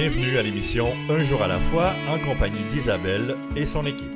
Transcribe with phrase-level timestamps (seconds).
[0.00, 4.08] Bienvenue à l'émission Un jour à la fois en compagnie d'Isabelle et son équipe.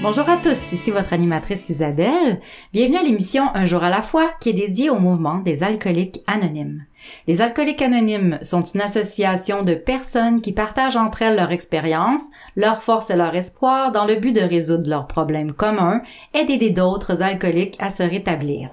[0.00, 2.40] Bonjour à tous, ici votre animatrice Isabelle.
[2.72, 6.20] Bienvenue à l'émission Un jour à la fois qui est dédiée au mouvement des alcooliques
[6.28, 6.86] anonymes.
[7.26, 12.22] Les alcooliques anonymes sont une association de personnes qui partagent entre elles leur expérience,
[12.56, 16.02] leur force et leur espoir dans le but de résoudre leurs problèmes communs
[16.34, 18.70] et d'aider d'autres alcooliques à se rétablir.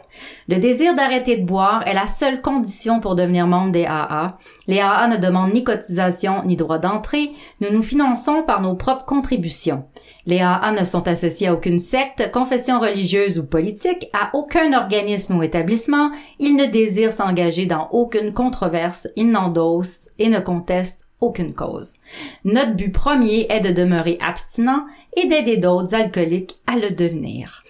[0.48, 4.38] Le désir d'arrêter de boire est la seule condition pour devenir membre des AA.
[4.68, 7.32] Les AA ne demandent ni cotisation ni droit d'entrée.
[7.62, 9.86] Nous nous finançons par nos propres contributions.
[10.26, 15.38] Les AA ne sont associés à aucune secte, confession religieuse ou politique, à aucun organisme
[15.38, 16.12] ou établissement.
[16.40, 19.08] Ils ne désirent s'engager dans aucune controverse.
[19.16, 21.96] Ils n'endossent et ne contestent aucune cause.
[22.46, 27.64] Notre but premier est de demeurer abstinent et d'aider d'autres alcooliques à le devenir.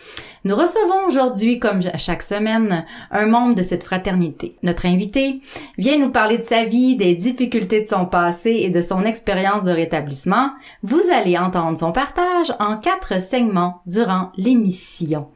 [0.45, 4.53] Nous recevons aujourd'hui, comme chaque semaine, un membre de cette fraternité.
[4.63, 5.41] Notre invité
[5.77, 9.65] vient nous parler de sa vie, des difficultés de son passé et de son expérience
[9.65, 10.51] de rétablissement.
[10.81, 15.27] Vous allez entendre son partage en quatre segments durant l'émission.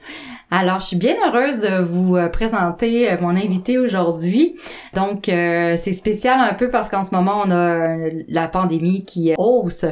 [0.52, 4.55] Alors, je suis bien heureuse de vous euh, présenter euh, mon invité aujourd'hui.
[4.94, 7.95] Donc, euh, c'est spécial un peu parce qu'en ce moment, on a
[8.27, 9.86] la pandémie qui hausse.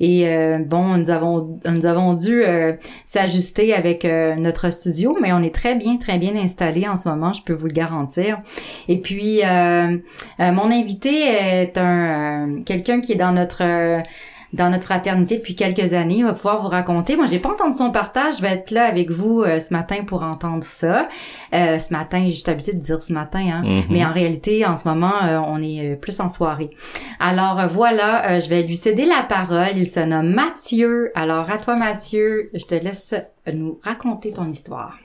[0.00, 0.26] Et
[0.66, 2.42] bon, nous avons nous avons dû
[3.06, 7.32] s'ajuster avec notre studio, mais on est très bien, très bien installé en ce moment,
[7.32, 8.40] je peux vous le garantir.
[8.88, 13.62] Et puis, mon invité est un quelqu'un qui est dans notre
[14.52, 16.18] dans notre fraternité depuis quelques années.
[16.18, 17.16] Il va pouvoir vous raconter.
[17.16, 18.36] Moi, j'ai pas entendu son partage.
[18.38, 21.08] Je vais être là avec vous euh, ce matin pour entendre ça.
[21.54, 23.62] Euh, ce matin, j'ai juste habitué de dire ce matin, hein.
[23.64, 23.84] Mm-hmm.
[23.90, 26.70] mais en réalité, en ce moment, euh, on est plus en soirée.
[27.20, 29.76] Alors voilà, je vais lui céder la parole.
[29.76, 31.10] Il se nomme Mathieu.
[31.14, 33.14] Alors à toi, Mathieu, je te laisse
[33.52, 34.96] nous raconter ton histoire.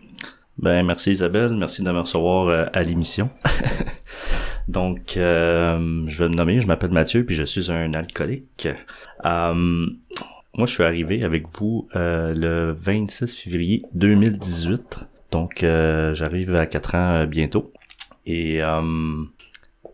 [0.57, 3.29] Ben merci Isabelle, merci de me recevoir à l'émission.
[4.67, 8.67] Donc, euh, je vais me nommer, je m'appelle Mathieu, puis je suis un alcoolique.
[9.25, 15.07] Euh, moi, je suis arrivé avec vous euh, le 26 février 2018.
[15.31, 17.73] Donc, j'arrive à 4 ans bientôt.
[18.25, 18.61] Et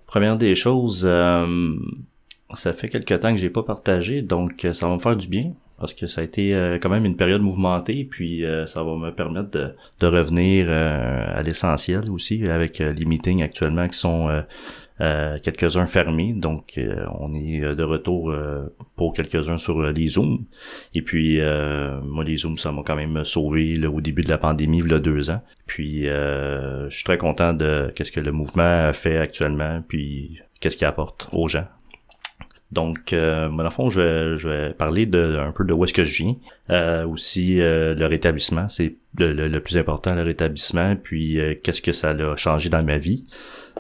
[0.06, 1.10] première des choses,
[2.54, 5.54] ça fait quelques temps que j'ai pas partagé, donc ça va me faire du bien
[5.80, 8.96] parce que ça a été euh, quand même une période mouvementée, puis euh, ça va
[8.96, 14.44] me permettre de, de revenir euh, à l'essentiel aussi, avec les meetings actuellement qui sont
[15.00, 16.80] quelques-uns fermés, donc
[17.20, 18.34] on est de retour
[18.98, 20.44] pour quelques-uns sur les Zooms.
[20.94, 21.40] Et puis
[22.04, 24.92] moi les Zooms, ça m'a quand même sauvé là, au début de la pandémie, il
[24.92, 25.42] y a deux ans.
[25.66, 30.88] Puis je suis très content de qu'est-ce que le mouvement fait actuellement, puis qu'est-ce qu'il
[30.88, 31.68] apporte aux gens.
[32.72, 35.84] Donc, euh, dans le fond, je vais, je vais parler de, un peu de où
[35.84, 36.36] est-ce que je viens.
[36.70, 41.82] Euh, aussi, euh, le rétablissement, c'est le, le, plus important, le rétablissement, puis euh, qu'est-ce
[41.82, 43.26] que ça a changé dans ma vie.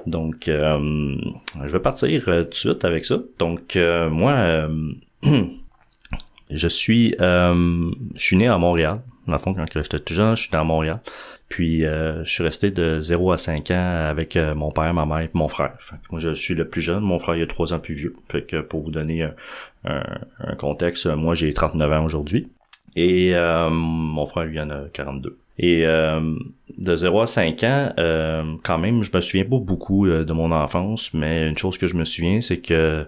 [0.07, 1.15] Donc, euh,
[1.63, 3.19] je vais partir tout de suite avec ça.
[3.37, 3.77] Donc,
[4.09, 4.67] moi,
[6.49, 9.01] je suis, je suis né à Montréal.
[9.29, 10.99] Dans le fond, quand j'étais tout jeune, je suis à Montréal.
[11.49, 15.05] Puis euh, je suis resté de 0 à 5 ans avec euh, mon père, ma
[15.05, 15.73] mère et mon frère.
[16.11, 17.01] moi, je suis le plus jeune.
[17.01, 18.13] Mon frère, il a 3 ans plus vieux.
[18.31, 19.27] Fait que pour vous donner
[19.83, 22.49] un, contexte, moi, j'ai 39 ans aujourd'hui.
[22.95, 25.37] Et euh, mon frère, lui, en a 42.
[25.61, 27.93] Et de 0 à 5 ans,
[28.63, 31.95] quand même, je me souviens pas beaucoup de mon enfance, mais une chose que je
[31.95, 33.07] me souviens, c'est que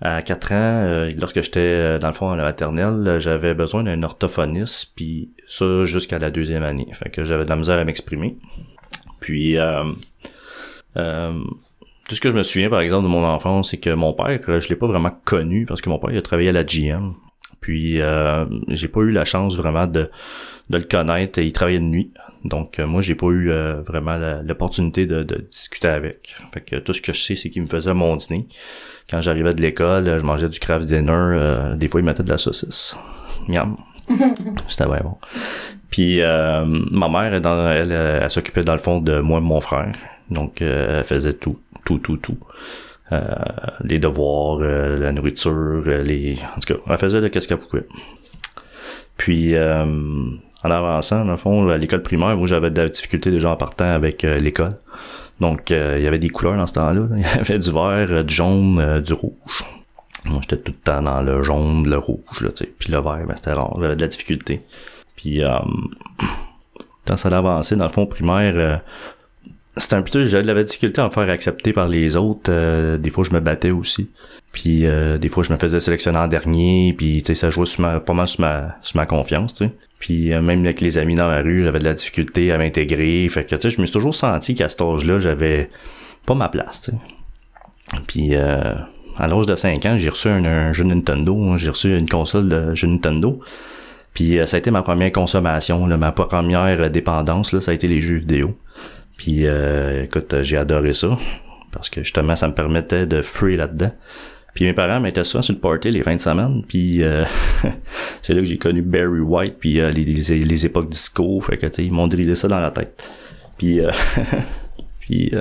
[0.00, 3.82] à 4 ans, euh, lorsque j'étais euh, dans le fond à la maternelle, j'avais besoin
[3.82, 6.86] d'un orthophoniste, puis ça jusqu'à la deuxième année.
[6.92, 8.36] Fait que j'avais de la misère à m'exprimer.
[9.20, 9.82] Puis euh,
[10.94, 14.60] tout ce que je me souviens par exemple de mon enfance, c'est que mon père,
[14.60, 17.14] je l'ai pas vraiment connu parce que mon père il a travaillé à la GM.
[17.60, 18.00] Puis
[18.68, 20.10] j'ai pas eu la chance vraiment de,
[20.70, 21.38] de le connaître.
[21.40, 22.12] Il travaillait de nuit.
[22.44, 23.50] Donc moi j'ai pas eu
[23.84, 26.36] vraiment l'opportunité de, de, discuter avec.
[26.52, 28.46] Fait que tout ce que je sais c'est qu'il me faisait mon dîner
[29.10, 31.12] quand j'arrivais de l'école, je mangeais du craft dinner.
[31.12, 32.96] Euh, des fois, ils mettaient de la saucisse.
[33.48, 33.76] Miam.
[34.68, 35.28] C'était vraiment bon.
[35.90, 39.92] Puis euh, ma mère, elle, elle, s'occupait dans le fond de moi et mon frère.
[40.30, 42.38] Donc, euh, elle faisait tout, tout, tout, tout.
[43.82, 46.36] les devoirs, la nourriture, les...
[46.56, 47.86] En tout cas, elle faisait de ce qu'elle pouvait.
[49.16, 49.54] Puis,
[50.64, 53.56] en avançant, dans le fond, à l'école primaire, moi, j'avais de la difficulté déjà en
[53.56, 54.72] partant avec l'école.
[55.40, 57.06] Donc, euh, il y avait des couleurs dans ce temps-là.
[57.16, 59.64] Il y avait du vert, euh, du jaune, euh, du rouge.
[60.24, 62.72] Moi, j'étais tout le temps dans le jaune, le rouge, là, tu sais.
[62.78, 63.72] Puis le vert, ben, c'était rare.
[63.80, 64.60] J'avais de la difficulté.
[65.14, 65.58] Puis, euh,
[67.06, 68.82] quand ça allait avancer, dans le fond primaire,
[69.78, 70.24] c'était un peu...
[70.24, 72.50] J'avais de la difficulté à me faire accepter par les autres.
[72.96, 74.08] des fois, je me battais aussi.
[74.52, 74.84] Puis
[75.20, 76.94] des fois, je me faisais sélectionner en dernier.
[76.96, 77.66] Puis, tu sais, ça jouait
[78.04, 79.72] pas mal sur ma, sur ma confiance, tu sais.
[79.98, 83.28] Puis euh, même avec les amis dans la rue, j'avais de la difficulté à m'intégrer.
[83.28, 85.68] Fait que tu sais, je me suis toujours senti qu'à cet âge-là, j'avais
[86.26, 86.96] pas ma place, tu sais.
[88.06, 88.74] Puis euh,
[89.16, 91.56] à l'âge de 5 ans, j'ai reçu un, jeu Nintendo, hein.
[91.56, 93.40] j'ai reçu une console de jeu Nintendo.
[94.14, 97.88] Puis euh, ça a été ma première consommation, ma première dépendance, là, ça a été
[97.88, 98.56] les jeux vidéo.
[99.18, 99.44] Puis
[100.02, 101.18] écoute, j'ai adoré ça.
[101.70, 103.90] Parce que justement, ça me permettait de free là-dedans.
[104.54, 106.62] Puis mes parents mettaient souvent sur le party les fins de semaine.
[106.66, 107.02] Puis
[108.22, 111.40] c'est là que j'ai connu Barry White, puis les, les, époques disco.
[111.40, 113.06] Fait que ils m'ont drillé ça dans la tête.
[113.58, 113.80] Puis
[115.00, 115.32] puis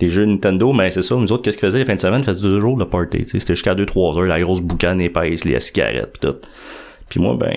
[0.00, 2.20] les jeux Nintendo, mais c'est ça, nous autres, qu'est-ce qu'ils faisaient les fins de semaine?
[2.20, 5.58] Ils faisaient deux jours de party, c'était jusqu'à 2-3 heures, la grosse boucane épaisse, les
[5.60, 6.36] cigarettes, pis tout.
[7.08, 7.54] Puis moi, ben,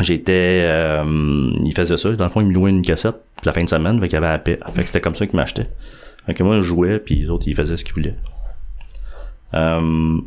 [0.00, 3.62] j'étais, euh, ils faisaient ça, dans le fond, ils me louaient une cassette, la fin
[3.62, 4.58] de semaine, fait qu'il y avait la paix.
[4.74, 5.70] Fait que c'était comme ça qu'ils m'achetaient.
[6.26, 8.16] Fait que moi, je jouais, puis les autres, ils faisaient ce qu'ils voulaient.
[9.54, 10.18] Euh,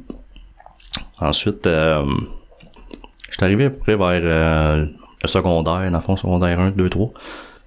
[1.19, 2.05] ensuite, euh,
[3.29, 4.85] j'étais arrivé à peu près vers euh,
[5.21, 7.13] le secondaire, dans le fond, secondaire 1, 2, 3.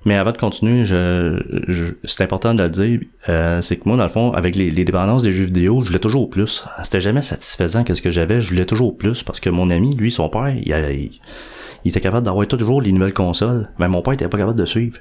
[0.05, 3.01] Mais avant de continuer, je, c'est important de le dire,
[3.31, 5.99] euh, c'est que moi, dans le fond, avec les, dépendances des jeux vidéo, je voulais
[5.99, 6.65] toujours plus.
[6.83, 9.97] C'était jamais satisfaisant que ce que j'avais, je voulais toujours plus parce que mon ami,
[9.97, 11.21] lui, son père, il, il,
[11.91, 14.99] était capable d'avoir toujours les nouvelles consoles, mais mon père était pas capable de suivre.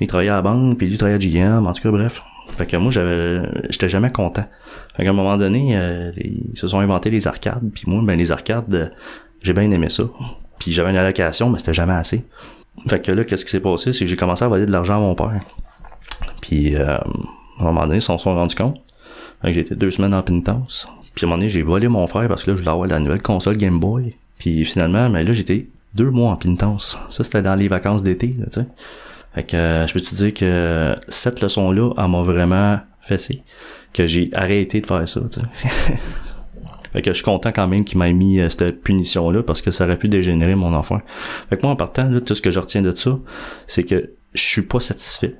[0.00, 2.22] Il travaillait à la banque, puis lui travaillait à GM, en tout cas, bref.
[2.56, 4.44] Fait que moi, j'avais, j'étais jamais content.
[4.96, 8.18] Fait qu'à un moment donné, euh, ils se sont inventés les arcades, puis moi, ben
[8.18, 8.88] les arcades, euh,
[9.42, 10.04] j'ai bien aimé ça.
[10.58, 12.24] Puis j'avais une allocation, mais c'était jamais assez.
[12.88, 13.92] Fait que là, qu'est-ce qui s'est passé?
[13.92, 15.40] C'est que j'ai commencé à voler de l'argent à mon père.
[16.40, 17.02] Puis, euh, à
[17.60, 18.80] un moment donné, ils s'en sont rendus compte.
[19.42, 20.88] Fait que été deux semaines en pénitence.
[21.14, 22.88] Puis à un moment donné, j'ai volé mon frère parce que là, je voulais avoir
[22.88, 24.14] la nouvelle console Game Boy.
[24.38, 26.98] Puis finalement, mais là, j'étais deux mois en pénitence.
[27.10, 28.66] Ça, c'était dans les vacances d'été, tu sais.
[29.34, 33.42] Fait que euh, je peux te dire que cette leçon-là, elle m'a vraiment fessé.
[33.92, 35.98] Que j'ai arrêté de faire ça, tu sais.
[36.92, 39.70] Fait que je suis content quand même qu'il m'ait mis euh, cette punition-là parce que
[39.70, 41.00] ça aurait pu dégénérer mon enfant.
[41.48, 43.16] Fait que moi, en partant, là, tout ce que je retiens de ça,
[43.68, 45.36] c'est que je suis pas satisfait.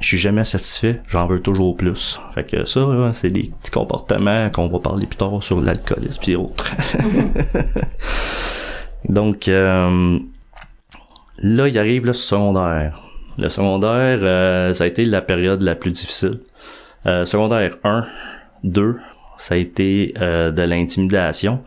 [0.00, 2.20] Je suis jamais satisfait, j'en veux toujours plus.
[2.34, 6.36] Fait que ça, c'est des petits comportements qu'on va parler plus tard sur l'alcoolisme et
[6.36, 6.74] autres.
[9.08, 10.18] Donc, euh,
[11.38, 13.00] là, il arrive le secondaire.
[13.38, 16.40] Le secondaire, euh, ça a été la période la plus difficile.
[17.24, 18.06] secondaire 1,
[18.64, 18.96] 2,
[19.36, 21.62] ça a été euh, de l'intimidation.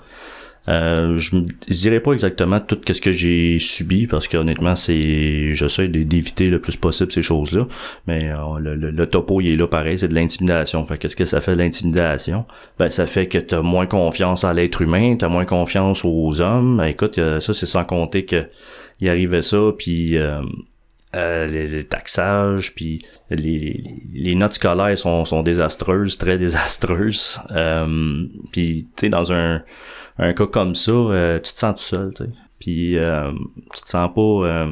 [0.69, 5.87] Euh, je ne dirais pas exactement tout ce que j'ai subi parce qu'honnêtement c'est j'essaie
[5.87, 7.67] d'éviter le plus possible ces choses-là.
[8.05, 10.85] Mais euh, le, topo il est là pareil c'est de l'intimidation.
[10.85, 12.45] Fait qu'est-ce que ça fait l'intimidation
[12.79, 16.03] ben ça fait que tu as moins confiance à l'être humain tu as moins confiance
[16.03, 16.77] aux hommes.
[16.77, 18.47] Ben, écoute ça c'est sans compter que
[18.99, 20.41] il arrivait ça puis euh,
[21.13, 23.83] les, taxages, puis les,
[24.13, 27.39] les, notes scolaires sont, sont désastreuses, très désastreuses.
[27.51, 29.63] Euh, puis tu sais, dans un,
[30.17, 32.29] un cas comme ça, euh, tu te sens tout seul, tu sais.
[32.59, 33.31] Puis euh,
[33.75, 34.67] tu te sens pas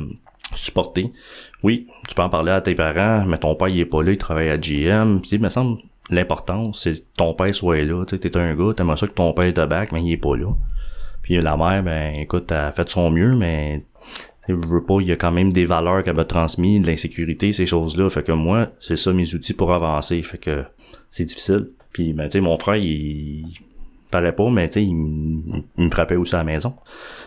[0.56, 1.12] supporté.
[1.64, 4.12] Oui, tu peux en parler à tes parents, mais ton père il est pas là,
[4.12, 5.20] il travaille à GM.
[5.22, 5.80] Puis il me semble
[6.10, 8.06] l'important, c'est que ton père soit là.
[8.06, 10.18] Tu sais, t'es un gars, t'aimerais ça que ton père te back, mais il est
[10.18, 10.54] pas là.
[11.22, 13.84] Puis la mère, ben écoute, elle a fait son mieux, mais
[14.48, 17.54] je veux pas, il y a quand même des valeurs qu'elle m'a transmis, de l'insécurité,
[17.54, 18.10] ces choses-là.
[18.10, 20.22] Fait que moi, c'est ça mes outils pour avancer.
[20.22, 20.64] Fait que
[21.10, 21.70] c'est difficile.
[21.92, 23.46] Puis ben tu sais, mon frère, il,
[24.12, 26.76] paraît pas, mais tu sais, il, me frappait aussi à la maison.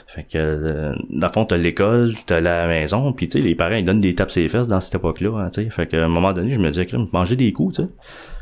[0.07, 3.55] Fait que euh, dans le fond, t'as l'école, t'as la maison, puis tu sais, les
[3.55, 5.71] parents ils donnent des tapes sur les fesses dans cette époque-là, hein, tu sais.
[5.71, 7.89] Fait qu'à un moment donné, je me disais, manger des coups, tu sais.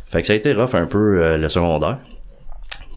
[0.09, 1.99] Fait que ça a été rough un peu euh, le secondaire.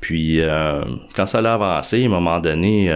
[0.02, 0.84] Puis euh,
[1.16, 2.96] quand ça allait avancer, à un moment donné,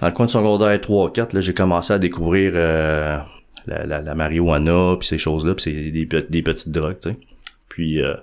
[0.00, 3.18] dans le coin de secondaire 3-4, là, j'ai commencé à découvrir euh,
[3.66, 7.16] la, la, la, marijuana, puis ces choses-là, puis c'est des, des, petites drogues, tu sais.
[7.68, 8.14] Puis, euh,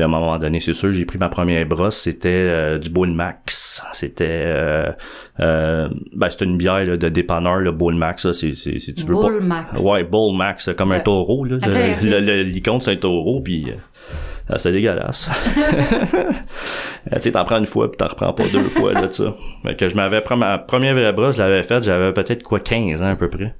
[0.00, 3.10] à un moment donné, c'est sûr, j'ai pris ma première brosse, c'était euh, du Bull
[3.10, 3.84] Max.
[3.92, 4.90] C'était euh,
[5.40, 9.14] euh, ben c'était une bière là, de dépanneur, le Bull Max, c'est c'est tu veux
[9.14, 9.80] Bull Max.
[9.82, 11.58] Ouais, Bull Max, comme un taureau là,
[12.02, 13.66] le, l'icône c'est un taureau puis
[14.52, 15.30] euh, c'est dégueulasse.
[17.12, 19.08] tu sais, t'en prends une fois puis t'en reprends pas deux fois là.
[19.64, 23.02] Fait que je m'avais ma première vraie brosse, je l'avais faite, j'avais peut-être quoi 15
[23.02, 23.54] ans à peu près.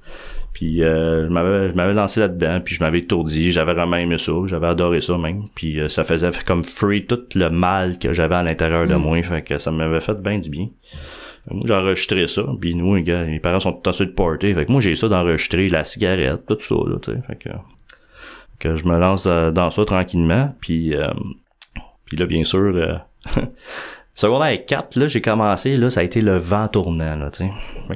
[0.53, 4.17] Puis euh, je m'avais je m'avais lancé là-dedans, puis je m'avais étourdi, j'avais vraiment aimé
[4.17, 8.13] ça, j'avais adoré ça même, puis euh, ça faisait comme free tout le mal que
[8.13, 9.01] j'avais à l'intérieur de mm.
[9.01, 10.69] moi, fait que ça m'avait fait bien du bien.
[11.51, 14.53] Moi, j'ai enregistré ça, puis nous, les gars, mes parents sont tout en de party,
[14.53, 17.49] fait que moi, j'ai ça d'enregistrer la cigarette, tout ça, là, tu sais, fait que,
[18.63, 21.11] que je me lance dans ça tranquillement, puis, euh,
[22.05, 23.01] puis là, bien sûr,
[24.15, 27.45] Secondaire 4, là, j'ai commencé, là, ça a été le vent tournant, là, tu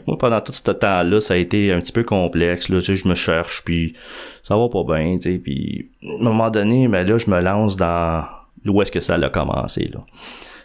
[0.08, 3.14] moi, pendant tout ce temps-là, ça a été un petit peu complexe, là, je me
[3.14, 3.94] cherche, puis
[4.42, 7.78] ça va pas bien, tu puis à un moment donné, ben là, je me lance
[7.78, 8.26] dans
[8.66, 10.02] où est-ce que ça a commencé, là.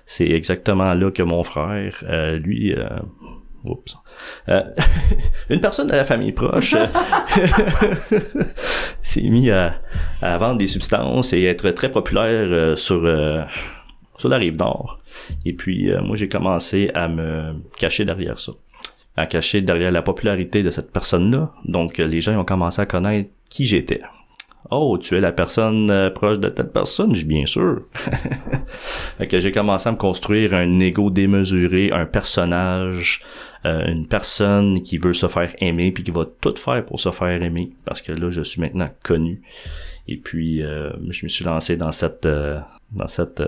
[0.06, 2.88] C'est exactement là que mon frère, euh, lui, euh,
[3.64, 3.96] oups,
[4.48, 4.62] euh,
[5.50, 6.86] une personne de la famille proche euh,
[9.02, 9.80] s'est mis à,
[10.20, 13.02] vendre des substances et être très populaire euh, sur
[14.18, 14.98] sur la rive nord.
[15.44, 18.52] Et puis moi j'ai commencé à me cacher derrière ça,
[19.16, 21.52] à cacher derrière la popularité de cette personne-là.
[21.64, 24.00] Donc les gens ont commencé à connaître qui j'étais.
[24.74, 27.14] Oh, tu es la personne euh, proche de telle personne?
[27.14, 27.82] J'ai bien sûr.
[29.18, 33.20] fait que j'ai commencé à me construire un ego démesuré, un personnage,
[33.66, 37.10] euh, une personne qui veut se faire aimer puis qui va tout faire pour se
[37.10, 39.42] faire aimer parce que là je suis maintenant connu.
[40.08, 43.42] Et puis euh, je me suis lancé dans cette dans cette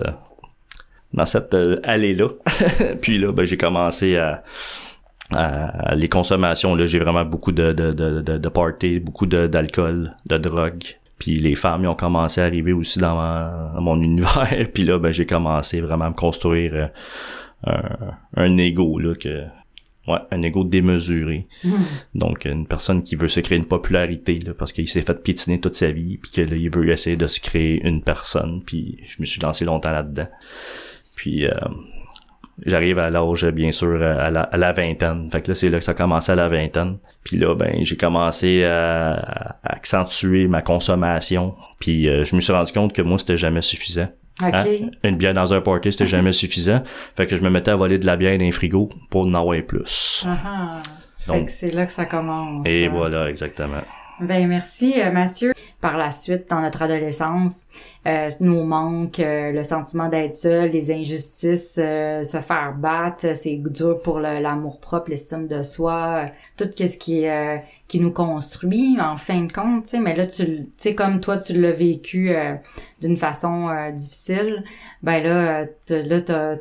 [1.11, 2.27] dans cette allée là.
[3.01, 4.43] puis là ben, j'ai commencé à
[5.31, 10.15] à les consommations là j'ai vraiment beaucoup de de de de, de party beaucoup d'alcool
[10.27, 10.83] de drogue
[11.17, 14.67] puis les femmes ont commencé à arriver aussi dans, mon univers.
[14.73, 16.87] Puis là, ben, j'ai commencé vraiment à me construire euh,
[17.65, 19.43] un, un ego là que
[20.07, 21.47] ouais, un ego démesuré.
[22.15, 25.59] Donc une personne qui veut se créer une popularité là, parce qu'il s'est fait piétiner
[25.59, 28.61] toute sa vie puis qu'il veut essayer de se créer une personne.
[28.65, 30.27] Puis je me suis lancé longtemps là-dedans.
[31.15, 31.51] Puis euh,
[32.65, 35.79] j'arrive à l'âge bien sûr à la, à la, vingtaine fait que là c'est là
[35.79, 40.61] que ça a commencé à la vingtaine puis là ben j'ai commencé à, accentuer ma
[40.61, 44.07] consommation puis euh, je me suis rendu compte que moi c'était jamais suffisant
[44.41, 44.63] hein?
[45.03, 46.83] Une bière dans un party, c'était jamais suffisant.
[47.15, 49.33] Fait que je me mettais à voler de la bière dans les frigos pour en
[49.33, 50.25] avoir plus.
[50.27, 52.67] Uh Donc, c'est là que ça commence.
[52.67, 53.81] Et voilà, exactement.
[54.21, 55.53] Ben merci euh, Mathieu.
[55.81, 57.67] Par la suite, dans notre adolescence,
[58.07, 58.63] euh, nos
[59.19, 65.09] euh, le sentiment d'être seul, les injustices, se faire battre, c'est dur pour l'amour propre,
[65.09, 67.25] l'estime de soi, tout ce qui
[67.87, 69.83] qui nous construit en fin de compte.
[69.83, 72.33] Tu sais, mais là tu sais comme toi tu l'as vécu
[73.01, 74.63] d'une façon difficile,
[75.03, 76.55] ben là là t'as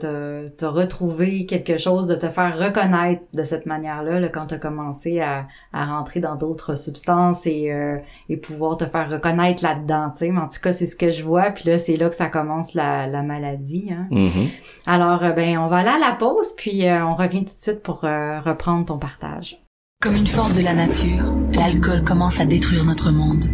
[0.66, 5.20] as, retrouvé quelque chose de te faire reconnaître de cette manière-là là, quand t'as commencé
[5.20, 10.18] à, à rentrer dans d'autres substances et, euh, et pouvoir te faire reconnaître là-dedans, tu
[10.18, 10.28] sais.
[10.30, 11.50] Mais en tout cas, c'est ce que je vois.
[11.50, 13.90] Puis là, c'est là que ça commence la, la maladie.
[13.90, 14.06] Hein.
[14.10, 14.48] Mm-hmm.
[14.86, 17.60] Alors, euh, ben, on va aller à la pause, puis euh, on revient tout de
[17.60, 19.58] suite pour reprendre ton partage.
[20.04, 23.46] Comme une force de la nature, l'alcool commence à détruire notre monde.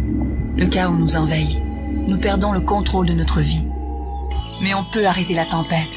[0.57, 1.61] Le chaos nous envahit.
[2.09, 3.65] Nous perdons le contrôle de notre vie.
[4.61, 5.87] Mais on peut arrêter la tempête.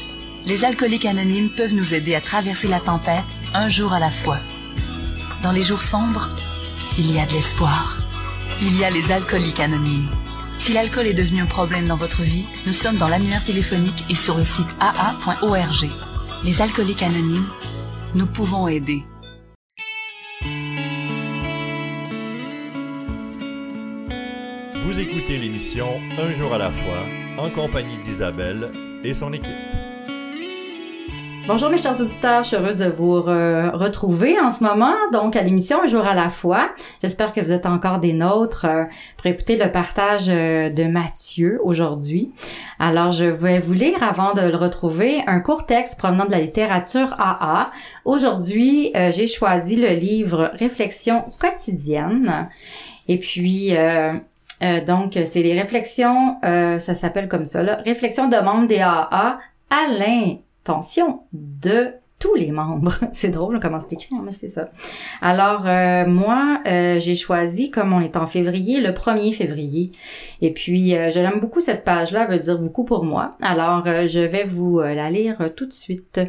[0.45, 4.37] Les alcooliques anonymes peuvent nous aider à traverser la tempête un jour à la fois.
[5.43, 6.29] Dans les jours sombres,
[6.97, 7.97] il y a de l'espoir.
[8.61, 10.07] Il y a les alcooliques anonymes.
[10.57, 14.15] Si l'alcool est devenu un problème dans votre vie, nous sommes dans l'annuaire téléphonique et
[14.15, 15.89] sur le site aa.org.
[16.45, 17.47] Les alcooliques anonymes,
[18.13, 19.03] nous pouvons aider.
[24.85, 27.07] Vous écoutez l'émission Un jour à la fois
[27.39, 28.71] en compagnie d'Isabelle
[29.03, 29.49] et son équipe.
[31.47, 35.41] Bonjour mes chers auditeurs, je suis heureuse de vous retrouver en ce moment, donc à
[35.41, 36.69] l'émission Un jour à la fois.
[37.01, 38.83] J'espère que vous êtes encore des nôtres euh,
[39.17, 42.31] pour écouter le partage euh, de Mathieu aujourd'hui.
[42.77, 46.41] Alors je vais vous lire avant de le retrouver un court texte provenant de la
[46.41, 47.71] littérature AA.
[48.05, 52.49] Aujourd'hui, euh, j'ai choisi le livre Réflexions quotidiennes.
[53.07, 53.71] Et puis
[54.61, 60.37] donc c'est les réflexions, ça s'appelle comme ça là, réflexions de membres des AA Alain
[60.65, 62.93] tension de tous les membres.
[63.11, 64.69] c'est drôle comment c'est écrit, hein, mais c'est ça.
[65.21, 69.91] Alors euh, moi, euh, j'ai choisi, comme on est en février, le 1er février.
[70.41, 73.37] Et puis, euh, je l'aime beaucoup cette page-là, veut dire beaucoup pour moi.
[73.41, 76.19] Alors, je vais vous la lire tout de suite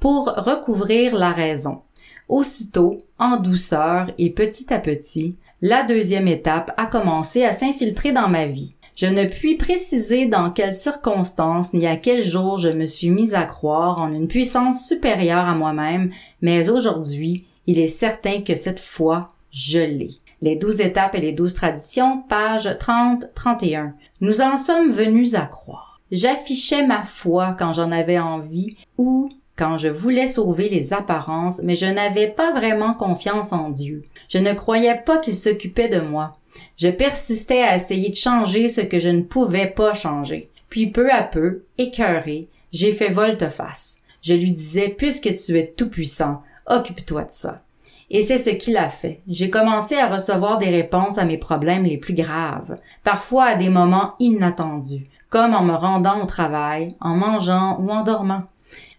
[0.00, 1.82] pour recouvrir la raison.
[2.28, 8.28] Aussitôt, en douceur et petit à petit, la deuxième étape a commencé à s'infiltrer dans
[8.28, 8.74] ma vie.
[8.94, 13.34] Je ne puis préciser dans quelles circonstances ni à quel jour je me suis mise
[13.34, 16.10] à croire en une puissance supérieure à moi-même,
[16.42, 20.18] mais aujourd'hui, il est certain que cette fois, je l'ai.
[20.40, 23.92] Les douze étapes et les douze traditions, page 30-31.
[24.20, 26.00] Nous en sommes venus à croire.
[26.10, 31.74] J'affichais ma foi quand j'en avais envie ou quand je voulais sauver les apparences, mais
[31.74, 34.04] je n'avais pas vraiment confiance en Dieu.
[34.28, 36.32] Je ne croyais pas qu'il s'occupait de moi.
[36.76, 40.50] Je persistais à essayer de changer ce que je ne pouvais pas changer.
[40.68, 43.98] Puis peu à peu, écœuré, j'ai fait volte-face.
[44.22, 47.62] Je lui disais, puisque tu es tout puissant, occupe-toi de ça.
[48.10, 49.20] Et c'est ce qu'il a fait.
[49.28, 53.68] J'ai commencé à recevoir des réponses à mes problèmes les plus graves, parfois à des
[53.68, 58.44] moments inattendus, comme en me rendant au travail, en mangeant ou en dormant.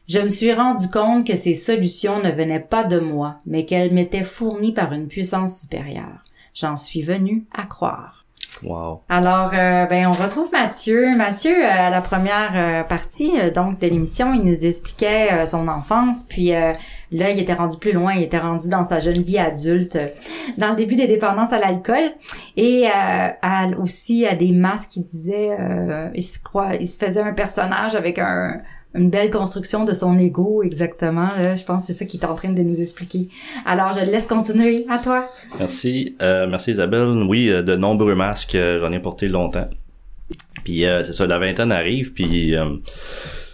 [0.10, 3.94] Je me suis rendu compte que ces solutions ne venaient pas de moi, mais qu'elles
[3.94, 6.24] m'étaient fournies par une puissance supérieure.
[6.56, 8.26] J'en suis venu à croire.
[8.64, 9.02] Wow.
[9.08, 11.16] Alors, euh, ben, on retrouve Mathieu.
[11.16, 16.24] Mathieu, euh, à la première euh, partie donc de l'émission, il nous expliquait son enfance,
[16.28, 16.54] puis
[17.12, 19.98] là, il était rendu plus loin, il était rendu dans sa jeune vie adulte,
[20.58, 22.14] dans le début des dépendances à l'alcool,
[22.58, 22.90] et euh,
[23.42, 27.34] à, aussi à des masques qui disaient, euh, il se croit, il se faisait un
[27.34, 28.62] personnage avec un
[28.96, 31.30] une belle construction de son ego, exactement.
[31.38, 31.56] Là.
[31.56, 33.28] Je pense que c'est ça qu'il est en train de nous expliquer.
[33.66, 34.86] Alors, je laisse continuer.
[34.90, 35.30] À toi.
[35.60, 36.16] Merci.
[36.22, 37.24] Euh, merci Isabelle.
[37.28, 39.70] Oui, euh, de nombreux masques, euh, j'en ai porté longtemps.
[40.64, 42.66] Puis euh, c'est ça, la vingtaine arrive, puis euh,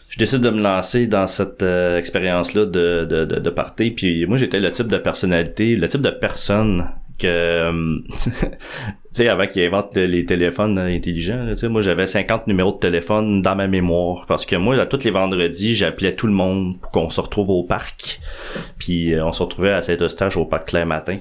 [0.09, 3.89] je décide de me lancer dans cette euh, expérience-là de, de, de, de.
[3.89, 7.71] Puis moi, j'étais le type de personnalité, le type de personne que
[9.15, 12.77] sais avant qu'ils inventent le- les téléphones intelligents tu sais moi j'avais 50 numéros de
[12.79, 14.25] téléphone dans ma mémoire.
[14.27, 17.49] Parce que moi là, tous les vendredis j'appelais tout le monde pour qu'on se retrouve
[17.49, 18.19] au parc.
[18.77, 21.17] Puis euh, on se retrouvait à Saint-Eustache au parc Claire Matin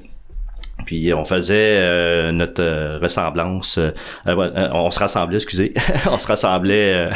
[0.85, 3.91] puis on faisait euh, notre euh, ressemblance euh,
[4.27, 5.73] euh, on se rassemblait excusez.
[6.11, 7.11] On se rassemblait euh,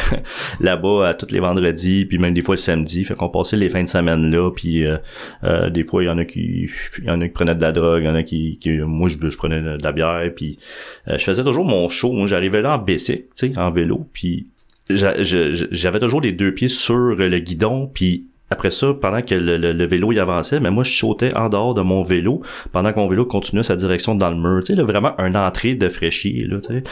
[0.60, 3.04] là-bas à tous les vendredis puis même des fois le samedi.
[3.04, 6.18] Fait qu'on passait les fins de semaine là puis euh, des fois il y en
[6.18, 8.22] a qui il y en a qui prenaient de la drogue il y en a
[8.22, 10.58] qui, qui moi je, prenais de la bière puis
[11.06, 12.26] je faisais toujours mon show.
[12.26, 14.46] J'arrivais là en bicycle tu sais en vélo puis
[14.90, 19.84] j'avais toujours les deux pieds sur le guidon puis après ça, pendant que le, le-
[19.86, 23.08] vélo y avançait, mais moi je sautais en dehors de mon vélo pendant que mon
[23.08, 24.62] vélo continuait sa direction dans le mur.
[24.64, 26.82] Tu sais, vraiment un entrée de fraîchier, là, tu sais.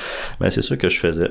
[0.40, 1.30] Ben, c'est ça que je faisais.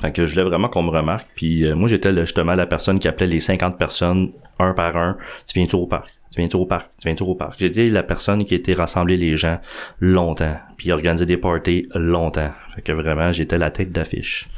[0.00, 1.26] Fait que je voulais vraiment qu'on me remarque.
[1.34, 5.16] Puis euh, moi, j'étais justement la personne qui appelait les 50 personnes un par un.
[5.46, 6.08] Tu viens-tu au parc?
[6.32, 6.86] Tu viens-tu au parc?
[7.00, 7.56] Tu viens-tu au parc?
[7.58, 9.58] J'étais la personne qui était rassembler les gens
[9.98, 10.56] longtemps.
[10.76, 12.52] Puis organiser des parties longtemps.
[12.76, 14.48] Fait que vraiment, j'étais la tête d'affiche.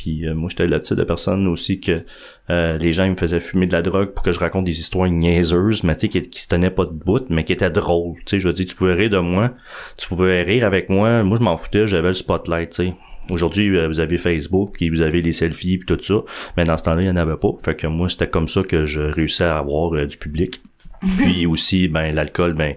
[0.00, 2.06] Puis euh, moi, j'étais le type de personne aussi que
[2.48, 5.10] euh, les gens me faisaient fumer de la drogue pour que je raconte des histoires
[5.10, 8.16] niaiseuses, mais tu sais, qui, qui se tenaient pas de bout, mais qui étaient drôles.
[8.24, 9.52] Tu sais, je dire, tu pouvais rire de moi,
[9.98, 11.22] tu pouvais rire avec moi.
[11.22, 12.94] Moi, je m'en foutais, j'avais le spotlight, tu sais.
[13.30, 16.22] Aujourd'hui, euh, vous avez Facebook, puis vous avez les selfies, puis tout ça.
[16.56, 17.52] Mais dans ce temps-là, il n'y en avait pas.
[17.62, 20.62] Fait que moi, c'était comme ça que je réussissais à avoir euh, du public.
[21.00, 22.74] Puis aussi, ben l'alcool, ben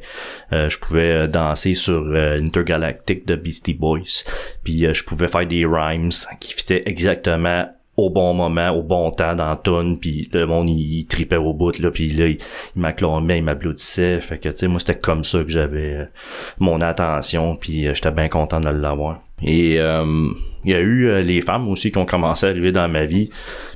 [0.53, 4.23] euh, je pouvais euh, danser sur euh, Intergalactic de Beastie Boys.
[4.63, 9.11] Puis euh, je pouvais faire des rhymes qui fitaient exactement au bon moment, au bon
[9.11, 12.37] temps dans tune, puis le monde il, tripait au bout là, puis là il,
[12.75, 16.09] il m'acclamait, il m'applaudissait, fait que tu sais moi c'était comme ça que j'avais
[16.57, 19.21] mon attention, puis j'étais bien content de l'avoir.
[19.45, 20.29] Et euh,
[20.63, 23.05] il y a eu euh, les femmes aussi qui ont commencé à arriver dans ma
[23.05, 23.29] vie,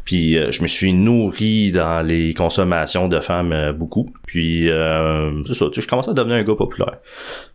[0.06, 5.44] puis euh, je me suis nourri dans les consommations de femmes euh, beaucoup, puis euh,
[5.46, 7.00] c'est ça, tu sais, je commençais à devenir un gars populaire,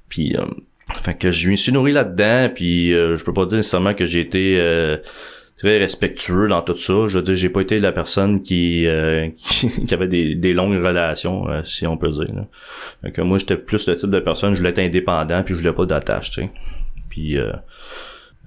[0.08, 0.44] puis euh,
[1.00, 4.04] fait que je me suis nourri là-dedans, puis euh, je peux pas dire nécessairement que
[4.04, 4.58] j'ai été
[5.62, 7.06] très respectueux dans tout ça.
[7.08, 10.52] Je veux dire, j'ai pas été la personne qui euh, qui, qui avait des, des
[10.52, 12.34] longues relations, euh, si on peut dire.
[12.34, 12.46] Là.
[13.02, 15.60] Fait que moi, j'étais plus le type de personne, je voulais être indépendant, puis je
[15.60, 16.50] voulais pas d'attache, tu sais.
[17.12, 17.52] Puis euh,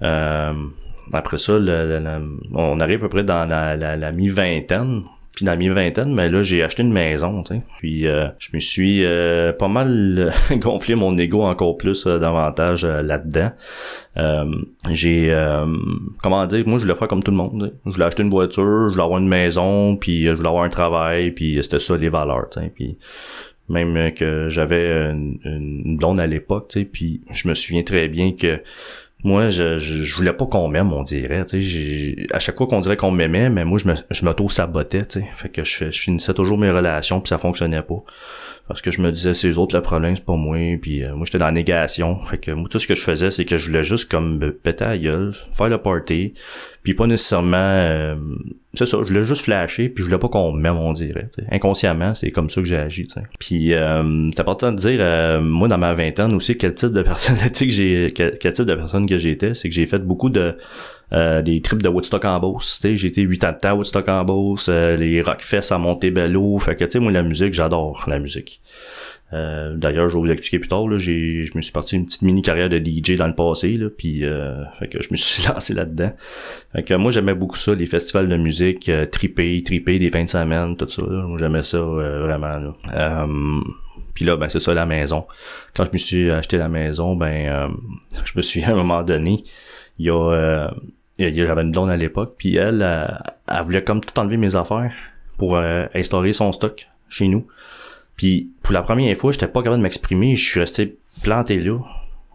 [0.02, 0.52] euh,
[1.12, 1.52] après ça,
[2.52, 5.04] on arrive à peu près dans la, la, la mi-vingtaine.
[5.36, 7.62] Puis dans la mi-vingtaine, mais là, j'ai acheté une maison, tu sais.
[7.78, 12.84] Puis euh, je me suis euh, pas mal gonflé mon ego encore plus euh, davantage
[12.84, 13.52] euh, là-dedans.
[14.16, 14.46] Euh,
[14.90, 15.66] j'ai euh,
[16.22, 17.72] comment dire, moi je voulais faire comme tout le monde.
[17.84, 20.64] Je voulais acheter une voiture, je voulais avoir une maison, puis euh, je voulais avoir
[20.64, 22.72] un travail, puis c'était ça les valeurs, tu sais.
[22.74, 22.98] Puis
[23.68, 28.08] même que j'avais une, une blonde à l'époque, tu sais, puis je me souviens très
[28.08, 28.60] bien que
[29.24, 31.44] moi, je, je, je voulais pas qu'on m'aime, on dirait.
[31.52, 35.06] J'ai- à chaque fois qu'on dirait qu'on m'aimait, mais moi, je me, je m'auto-sabotais.
[35.34, 38.04] Fait que je, je finissais toujours mes relations, puis ça fonctionnait pas.
[38.68, 40.58] Parce que je me disais, c'est les autres le problème, c'est pas moi.
[40.80, 42.20] Puis euh, moi, j'étais dans la négation.
[42.22, 44.52] Fait que moi, tout ce que je faisais, c'est que je voulais juste comme me
[44.52, 46.34] péter à gueule, faire le party,
[46.86, 47.56] puis pas nécessairement...
[47.56, 48.14] euh,
[48.74, 51.28] c'est ça, je voulais juste flasher, puis je voulais pas qu'on m'aime, on dirait.
[51.50, 53.08] Inconsciemment, c'est comme ça que j'ai agi.
[53.08, 53.22] tu sais.
[53.40, 57.02] Puis euh, c'est important de dire, euh, moi, dans ma vingtaine aussi, quel type de
[57.02, 58.12] personnalité que j'ai...
[58.14, 60.56] Quel, type de personne que j'étais, c'est que j'ai fait beaucoup de...
[61.12, 64.08] euh, des trips de Woodstock en Beauce, j'ai été 8 ans de temps à Woodstock
[64.08, 68.04] en Beauce, euh, les Rockfest à Montebello, fait que tu sais, moi la musique, j'adore
[68.06, 68.60] la musique.
[69.32, 70.86] Euh, D'ailleurs, je vais vous expliquer plus tard.
[70.88, 73.88] Là, je me suis parti une petite mini carrière de DJ dans le passé, là,
[73.90, 76.12] puis euh, fait que je me suis lancé là-dedans.
[76.72, 80.24] Fait que moi, j'aimais beaucoup ça, les festivals de musique, euh, triper, triper des fins
[80.24, 81.02] de semaine, tout ça.
[81.02, 81.26] Là.
[81.26, 82.58] Moi, j'aimais ça euh, vraiment.
[82.58, 82.72] Là.
[82.94, 83.60] Euh,
[84.14, 85.26] puis là, ben c'est ça la maison.
[85.74, 87.68] Quand je me suis acheté la maison, ben euh,
[88.24, 89.42] je me suis à un moment donné,
[89.98, 90.70] il y a,
[91.18, 94.92] j'avais une blonde à l'époque, puis elle, elle, elle voulait comme tout enlever mes affaires
[95.36, 97.46] pour instaurer son stock chez nous.
[98.16, 101.78] Puis pour la première fois, j'étais pas capable de m'exprimer, je suis resté planté là,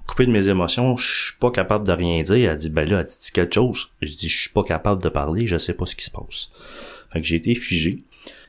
[0.07, 2.51] coupé de mes émotions, je suis pas capable de rien dire.
[2.51, 3.91] Elle dit ben là, elle dit quelque chose.
[4.01, 6.49] Je dis je suis pas capable de parler, je sais pas ce qui se passe.
[7.11, 8.03] Fait que j'ai été figé.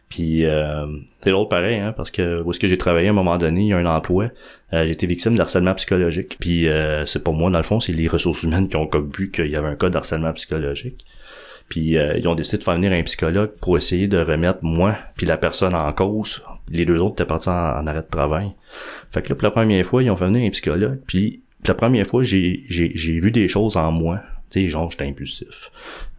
[0.09, 0.87] Puis euh,
[1.23, 3.63] c'est drôle pareil, hein, parce que où est-ce que j'ai travaillé à un moment donné,
[3.63, 4.27] il y a un emploi,
[4.75, 6.37] euh, j'ai été victime d'harcèlement psychologique.
[6.39, 9.31] Puis euh, c'est pas moi, dans le fond, c'est les ressources humaines qui ont vu
[9.31, 11.07] qu'il y avait un cas d'harcèlement psychologique.
[11.69, 14.95] Puis euh, ils ont décidé de faire venir un psychologue pour essayer de remettre moi
[15.17, 16.43] puis la personne en cause.
[16.73, 18.53] Les deux autres étaient partis en, arrêt de travail.
[19.11, 21.01] Fait que là, pour la première fois, ils ont fait venir un psychologue.
[21.07, 24.21] Puis la première fois, j'ai, j'ai, j'ai vu des choses en moi.
[24.51, 25.71] Tu sais, genre, j'étais impulsif.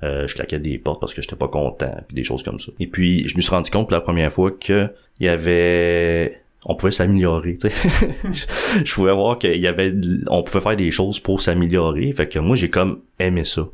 [0.03, 2.71] Euh, je claquais des portes parce que j'étais pas content, puis des choses comme ça.
[2.79, 4.89] Et puis, je me suis rendu compte pour la première fois que
[5.19, 8.45] il y avait on pouvait s'améliorer, tu sais.
[8.85, 9.93] je pouvais voir qu'il y avait
[10.27, 12.11] on pouvait faire des choses pour s'améliorer.
[12.11, 13.67] Fait que moi, j'ai comme aimé ça.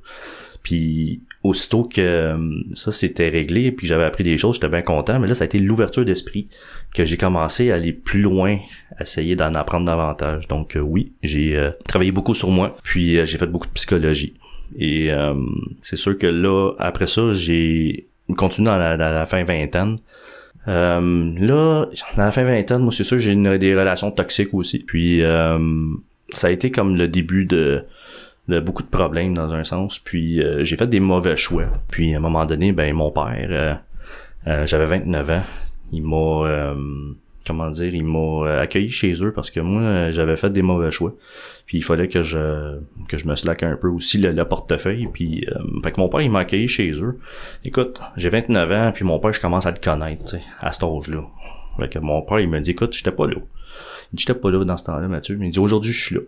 [0.64, 2.38] Puis aussitôt que euh,
[2.74, 5.20] ça s'était réglé, puis j'avais appris des choses, j'étais bien content.
[5.20, 6.50] Mais là, ça a été l'ouverture d'esprit
[6.94, 8.58] que j'ai commencé à aller plus loin,
[9.00, 10.48] essayer d'en apprendre davantage.
[10.48, 14.34] Donc euh, oui, j'ai euh, travaillé beaucoup sur moi, puis j'ai fait beaucoup de psychologie.
[14.78, 15.10] Et
[15.82, 19.96] c'est sûr que là, après ça, j'ai continué dans la, dans la fin vingtaine.
[20.68, 21.86] Là,
[22.18, 24.78] dans la fin vingtaine, moi c'est sûr j'ai des relations toxiques aussi.
[24.78, 25.24] Puis
[26.34, 27.84] ça a été comme le début de,
[28.50, 30.00] de beaucoup de problèmes dans un sens.
[30.00, 31.66] Puis euh, j'ai fait des mauvais choix.
[31.90, 33.74] Puis à un moment donné, ben mon père, euh,
[34.48, 35.44] euh, j'avais 29 ans,
[35.92, 36.76] il m'a euh,
[37.48, 40.92] comment dire, il m'a euh, accueilli chez eux parce que moi j'avais fait des mauvais
[40.92, 41.14] choix.
[41.66, 45.08] Puis il fallait que je que je me slack un peu aussi le, le portefeuille.
[45.14, 45.46] Puis
[45.84, 47.20] fait que mon père il m'a accueilli chez eux.
[47.64, 51.24] Écoute, j'ai 29 ans puis mon père je commence à le connaître, à cet âge-là.
[51.80, 53.36] Fait que mon père il m'a dit écoute, j'étais pas là.
[54.12, 55.38] Il dit j'étais pas là dans ce temps-là, Mathieu.
[55.38, 56.22] Mais il dit aujourd'hui je suis là.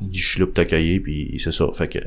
[0.00, 1.66] Il dit je suis là pour t'accueillir puis c'est ça.
[1.74, 1.98] Fait que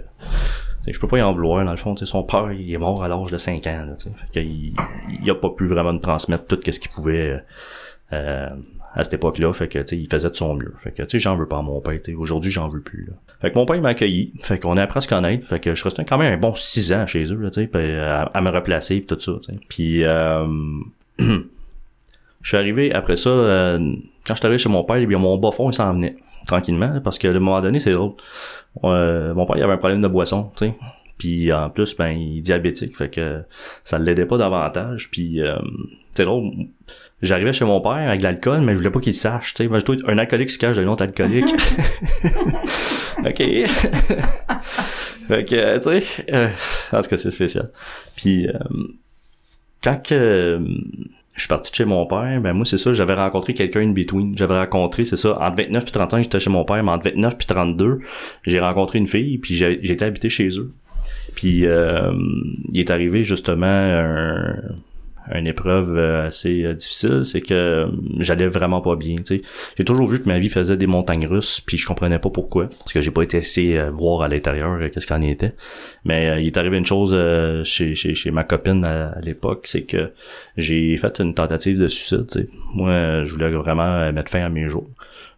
[0.87, 1.95] je peux pas y en vouloir dans le fond.
[1.95, 3.85] Son père il est mort à l'âge de 5 ans.
[3.87, 4.73] Là, fait qu'il
[5.21, 7.43] il a pas pu vraiment me transmettre tout ce qu'il pouvait.
[8.13, 8.49] euh,
[8.93, 10.73] à cette époque-là, fait que tu il faisait de son mieux.
[10.75, 11.97] Fait que tu j'en veux pas à mon père.
[12.17, 13.05] Aujourd'hui, j'en veux plus.
[13.05, 13.13] Là.
[13.39, 14.33] Fait que mon père m'a accueilli.
[14.41, 15.47] Fait qu'on est appris à se connaître.
[15.47, 17.67] Fait que je restais quand même un bon six ans chez eux, là, tu sais,
[17.67, 19.31] puis à, à me replacer pis tout ça.
[19.69, 20.45] Puis euh,
[22.41, 23.77] je suis arrivé après ça, euh,
[24.25, 26.15] quand je suis arrivé chez mon père, eh bien mon bas fond il s'en venait
[26.47, 28.13] tranquillement, parce que à un moment donné, c'est drôle.
[28.83, 30.75] Euh, mon père il avait un problème de boisson, tu sais.
[31.17, 33.43] Puis en plus, ben, il est diabétique, fait que
[33.83, 35.11] ça l'aidait pas davantage.
[35.11, 35.59] Puis euh,
[36.15, 36.51] c'est drôle.
[37.21, 39.69] J'arrivais chez mon père avec de l'alcool, mais je voulais pas qu'il sache, tu sais.
[39.69, 41.45] Moi, je dois être un alcoolique se cache d'un autre alcoolique.
[43.19, 43.37] OK.
[45.27, 46.49] fait que, tu sais, euh,
[46.91, 47.69] en tout cas, c'est spécial.
[48.15, 48.53] Puis, euh,
[49.83, 50.59] quand que,
[51.35, 53.91] je suis parti de chez mon père, ben moi, c'est ça, j'avais rencontré quelqu'un in
[53.91, 54.37] between.
[54.37, 57.09] J'avais rencontré, c'est ça, entre 29 puis 30 ans, j'étais chez mon père, mais entre
[57.09, 57.99] 29 puis 32,
[58.43, 60.71] j'ai rencontré une fille, puis j'ai j'ai été habité chez eux.
[61.35, 62.11] Puis, euh,
[62.69, 64.55] il est arrivé justement un
[65.33, 67.87] une épreuve euh, assez euh, difficile, c'est que euh,
[68.19, 69.41] j'allais vraiment pas bien, tu sais.
[69.77, 72.67] J'ai toujours vu que ma vie faisait des montagnes russes, puis je comprenais pas pourquoi,
[72.67, 75.53] parce que j'ai pas été assez voir à l'intérieur qu'est-ce qu'en était.
[76.05, 77.15] Mais euh, il est arrivé une chose
[77.63, 80.11] chez, chez, chez ma copine à, l'époque, c'est que
[80.57, 82.47] j'ai fait une tentative de suicide.
[82.73, 84.89] Moi, je voulais vraiment mettre fin à mes jours.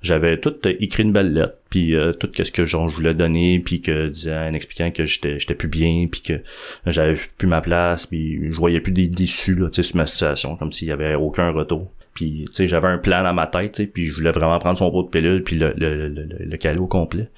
[0.03, 3.15] J'avais tout euh, écrit une belle lettre, puis euh, tout ce que genre, je voulais
[3.15, 6.41] donner, puis que disant, en expliquant que j'étais j'étais plus bien, puis que
[6.85, 10.71] j'avais plus ma place, puis je voyais plus des déçus là, sur ma situation, comme
[10.71, 11.91] s'il y avait aucun retour.
[12.13, 14.91] Puis, tu sais, j'avais un plan dans ma tête, puis je voulais vraiment prendre son
[14.91, 17.29] pot de pilule, puis le, le, le, le, le caler au complet.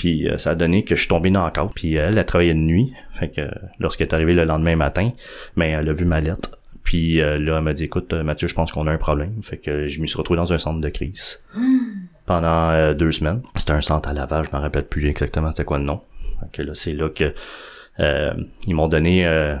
[0.00, 1.72] Puis euh, ça a donné que je suis tombé dans le cadre.
[1.74, 2.94] Puis elle, elle travaillait de nuit.
[3.18, 3.42] Fait que
[3.78, 5.10] lorsqu'elle est arrivée le lendemain matin,
[5.58, 6.52] ben elle a vu ma lettre.
[6.84, 9.34] Puis euh, là, elle m'a dit écoute, euh, Mathieu, je pense qu'on a un problème.
[9.42, 11.42] Fait que je me suis retrouvé dans un centre de crise
[12.30, 13.42] pendant euh, deux semaines.
[13.56, 16.00] C'était un centre à lavage, je me rappelle plus exactement c'était quoi le nom.
[16.52, 17.34] Que là, c'est là que
[17.98, 18.32] euh,
[18.68, 19.56] ils m'ont donné euh,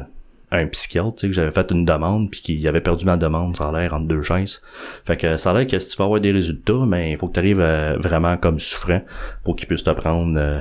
[0.52, 3.56] un psychiatre, tu sais, que j'avais fait une demande, puis qu'il avait perdu ma demande,
[3.56, 4.62] ça a l'air entre deux chaises.
[5.04, 7.26] Fait que ça a l'air que si tu veux avoir des résultats, mais il faut
[7.26, 9.02] que tu arrives vraiment comme souffrant
[9.42, 10.60] pour qu'ils puissent te prendre euh,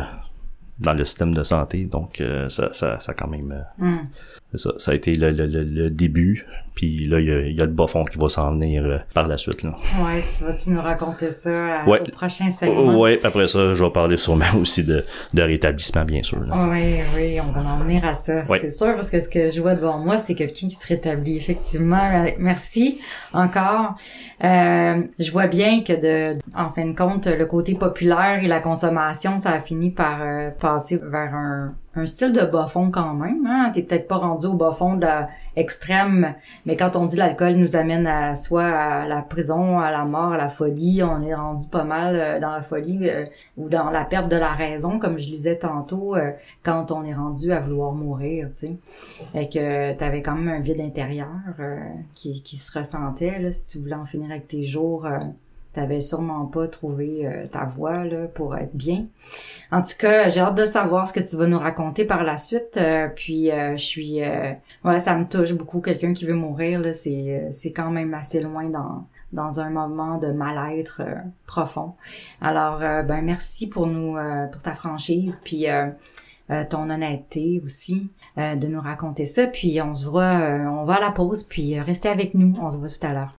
[0.79, 1.85] dans le système de santé.
[1.85, 4.07] Donc euh, ça, ça, ça quand même euh, Hmm.
[4.55, 6.45] ça, ça a été le, le, le, début.
[6.75, 8.97] Puis là, il y a, y a le bas fond qui va s'en venir euh,
[9.13, 9.63] par la suite.
[9.63, 9.75] Là.
[10.01, 11.99] Ouais, tu vas-tu nous raconter ça euh, Ouais.
[12.01, 12.97] au prochain segment?
[12.99, 16.39] Ouais, après ça, je vais parler sûrement aussi de, de rétablissement, bien sûr.
[16.39, 16.55] là.
[16.69, 18.43] Oui, oui, on va en venir à ça.
[18.47, 18.59] Ouais.
[18.59, 21.35] C'est sûr, parce que ce que je vois devant moi, c'est quelqu'un qui se rétablit,
[21.37, 22.01] effectivement.
[22.39, 22.99] Merci
[23.33, 23.95] encore.
[24.43, 25.93] Euh, je vois bien que
[26.33, 30.21] de, en fin de compte, le côté populaire et la consommation, ça a fini par
[30.21, 31.73] euh, vers un,
[32.05, 33.45] style de bas fond quand même.
[33.45, 33.71] Hein?
[33.73, 36.33] T'es peut-être pas rendu au bas fond de la extrême,
[36.65, 40.33] mais quand on dit l'alcool nous amène à soit à la prison, à la mort,
[40.33, 43.25] à la folie, on est rendu pas mal euh, dans la folie euh,
[43.57, 46.31] ou dans la perte de la raison, comme je disais tantôt, euh,
[46.63, 48.77] quand on est rendu à vouloir mourir, tu sais.
[49.35, 51.27] Et que t'avais quand même un vide intérieur
[52.13, 55.07] qui, qui se ressentait, là, si tu voulais en finir avec tes jours,
[55.73, 59.05] t'avais sûrement pas trouvé euh, ta voie là, pour être bien.
[59.71, 62.37] En tout cas, j'ai hâte de savoir ce que tu vas nous raconter par la
[62.37, 62.77] suite.
[62.77, 64.21] Euh, puis je suis
[64.83, 68.41] ouais, ça me touche beaucoup quelqu'un qui veut mourir là, c'est c'est quand même assez
[68.41, 71.01] loin dans dans un moment de mal-être
[71.45, 71.93] profond.
[72.41, 74.17] Alors ben merci pour nous
[74.51, 75.67] pour ta franchise puis
[76.69, 81.11] ton honnêteté aussi de nous raconter ça puis on se voit on va à la
[81.11, 83.38] pause puis restez avec nous, on se voit tout à l'heure.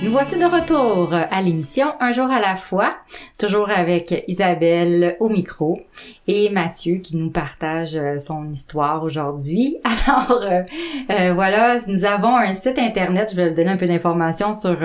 [0.00, 2.94] Nous voici de retour à l'émission Un jour à la fois,
[3.36, 5.80] toujours avec Isabelle au micro
[6.28, 9.76] et Mathieu qui nous partage euh, son histoire aujourd'hui.
[10.06, 10.62] Alors euh,
[11.10, 14.78] euh, voilà, nous avons un site internet, je vais vous donner un peu d'informations sur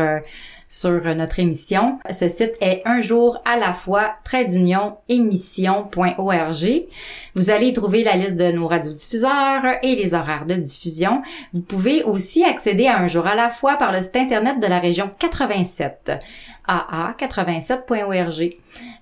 [0.73, 1.99] sur notre émission.
[2.09, 6.86] Ce site est un jour à la fois, trait d'union, émission.org.
[7.36, 11.21] Vous allez trouver la liste de nos radiodiffuseurs et les horaires de diffusion.
[11.53, 14.65] Vous pouvez aussi accéder à un jour à la fois par le site internet de
[14.65, 16.12] la région 87
[16.67, 18.54] aa87.org.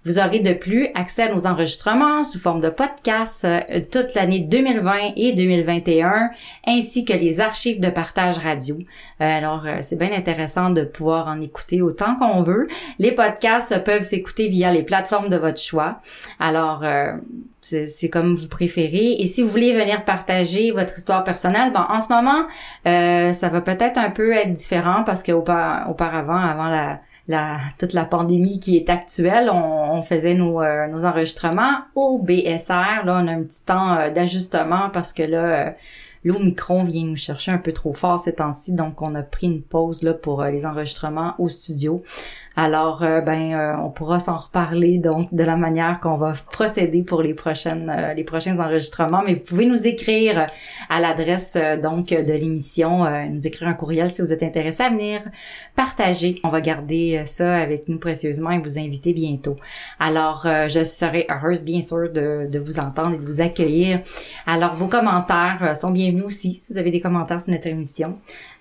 [0.04, 4.40] Vous aurez de plus accès à nos enregistrements sous forme de podcasts euh, toute l'année
[4.40, 6.32] 2020 et 2021,
[6.66, 8.78] ainsi que les archives de partage radio.
[8.78, 12.66] Euh, alors, euh, c'est bien intéressant de pouvoir en écouter autant qu'on veut.
[12.98, 16.00] Les podcasts peuvent s'écouter via les plateformes de votre choix.
[16.40, 16.84] Alors,
[17.62, 19.18] c'est comme vous préférez.
[19.20, 22.48] Et si vous voulez venir partager votre histoire personnelle, bon, en ce moment,
[22.86, 28.60] ça va peut-être un peu être différent parce qu'auparavant, avant la la, toute la pandémie
[28.60, 33.06] qui est actuelle, on, faisait nos, euh, nos, enregistrements au BSR.
[33.06, 35.72] Là, on a un petit temps euh, d'ajustement parce que là, euh,
[36.24, 39.62] l'Omicron vient nous chercher un peu trop fort ces temps-ci, donc on a pris une
[39.62, 42.04] pause là pour les enregistrements au studio.
[42.58, 47.02] Alors, euh, ben, euh, on pourra s'en reparler donc de la manière qu'on va procéder
[47.02, 49.24] pour les prochaines, euh, les prochains enregistrements.
[49.26, 50.48] Mais vous pouvez nous écrire
[50.90, 55.22] à l'adresse donc de l'émission, nous écrire un courriel si vous êtes intéressé à venir
[55.76, 56.42] partager.
[56.44, 59.56] On va garder ça avec nous précieusement et vous inviter bientôt.
[60.00, 64.00] Alors, je serai heureuse bien sûr de, de vous entendre et de vous accueillir.
[64.46, 68.18] Alors, vos commentaires sont bienvenus aussi si vous avez des commentaires sur notre émission.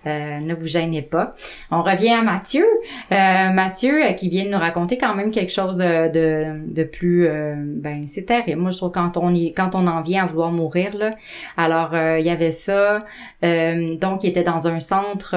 [0.07, 1.35] Euh, ne vous gênez pas.
[1.71, 2.65] On revient à Mathieu.
[3.13, 6.85] Euh, Mathieu euh, qui vient de nous raconter quand même quelque chose de, de, de
[6.85, 7.29] plus...
[7.29, 8.63] ben, c'est terrible.
[8.63, 11.15] Moi, je trouve quand on y, quand on en vient à vouloir mourir, là.
[11.59, 13.05] Alors, il y avait ça.
[13.43, 15.37] donc, il était dans un centre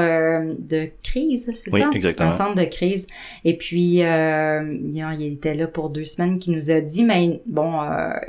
[0.60, 1.90] de crise, c'est oui, ça?
[1.94, 2.30] exactement.
[2.30, 3.08] Un centre de crise.
[3.44, 7.82] Et puis, il était là pour deux semaines, qui nous a dit, mais bon,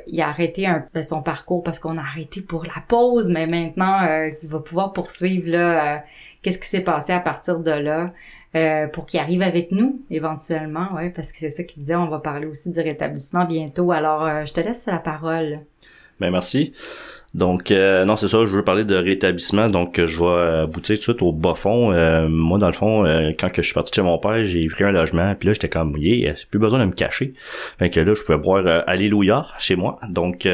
[0.09, 3.99] il a arrêté un, son parcours parce qu'on a arrêté pour la pause, mais maintenant,
[4.43, 6.03] il va pouvoir poursuivre là
[6.45, 8.13] qu'est-ce qui s'est passé à partir de là
[8.55, 11.97] euh, pour qu'il arrive avec nous éventuellement, ouais, parce que c'est ça qu'il disait.
[11.97, 13.91] On va parler aussi du rétablissement bientôt.
[13.91, 15.61] Alors, euh, je te laisse la parole.
[16.21, 16.73] Ben merci.
[17.35, 21.01] Donc euh, non, c'est ça, je veux parler de rétablissement, donc je vais aboutir tout
[21.01, 21.91] de suite au bas fond.
[21.91, 24.69] Euh, moi, dans le fond, euh, quand que je suis parti chez mon père, j'ai
[24.69, 27.35] pris un logement, puis là, j'étais comme yeah, plus besoin de me cacher.
[27.81, 29.99] Fait que là, je pouvais boire Alléluia chez moi.
[30.09, 30.47] Donc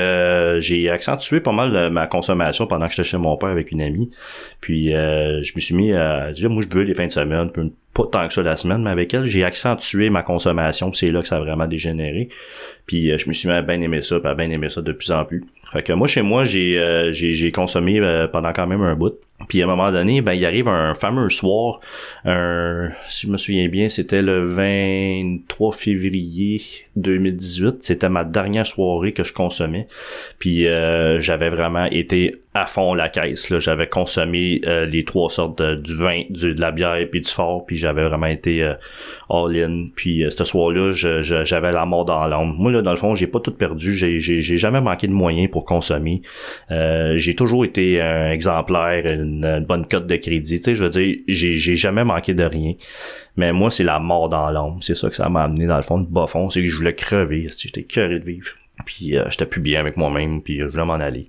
[0.59, 4.11] j'ai accentué pas mal ma consommation pendant que j'étais chez mon père avec une amie.
[4.63, 7.51] Puis je me suis mis à dire moi je veux les fins de semaine,
[7.93, 11.21] pas tant que ça la semaine, mais avec elle, j'ai accentué ma consommation, c'est là
[11.21, 12.29] que ça a vraiment dégénéré.
[12.87, 14.93] Puis je me suis mis à bien aimer ça, puis à bien aimer ça de
[14.93, 15.45] plus en plus.
[15.73, 19.15] Fait que moi, chez moi, j'ai euh, j'ai consommé euh, pendant quand même un bout.
[19.49, 21.81] Puis à un moment donné, ben il arrive un fameux soir,
[22.25, 26.61] un, si je me souviens bien, c'était le 23 février
[26.97, 27.83] 2018.
[27.83, 29.87] C'était ma dernière soirée que je consommais.
[30.39, 33.53] Puis euh, j'avais vraiment été à fond la caisse.
[33.59, 37.65] J'avais consommé les trois sortes de, du vin, du, de la bière puis du fort.
[37.65, 38.63] Puis j'avais vraiment été
[39.29, 39.87] all in.
[39.95, 42.55] Puis ce soir-là, j'avais la mort dans l'âme.
[42.59, 43.97] Moi là, dans le fond, j'ai pas tout perdu.
[43.97, 46.23] J'ai jamais manqué de moyens pour consommer.
[46.71, 50.59] Euh, j'ai toujours été un exemplaire, une, bonne cote de crédit.
[50.59, 52.75] Tu sais, je veux dire, j'ai, jamais manqué de rien.
[53.37, 54.79] Mais moi, c'est la mort dans l'ombre.
[54.83, 56.49] C'est ça que ça m'a amené dans le fond de bas fond.
[56.49, 57.47] C'est que je voulais crever.
[57.57, 58.53] J'étais curé de vivre.
[58.85, 60.43] Puis euh, j'étais plus bien avec moi-même.
[60.43, 61.27] Puis je voulais m'en aller.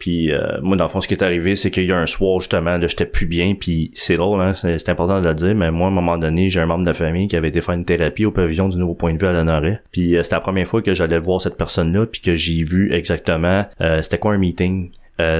[0.00, 2.06] Puis euh, moi, dans le fond, ce qui est arrivé, c'est qu'il y a un
[2.06, 5.54] soir, justement, là, j'étais plus bien, puis c'est drôle, hein, c'est, important de le dire,
[5.54, 7.60] mais moi, à un moment donné, j'ai un membre de la famille qui avait été
[7.68, 9.82] une thérapie au pavillon du Nouveau Point de Vue à Lanoret.
[9.92, 12.92] Puis euh, c'était la première fois que j'allais voir cette personne-là, puis que j'ai vu
[12.94, 14.90] exactement euh, c'était quoi un meeting?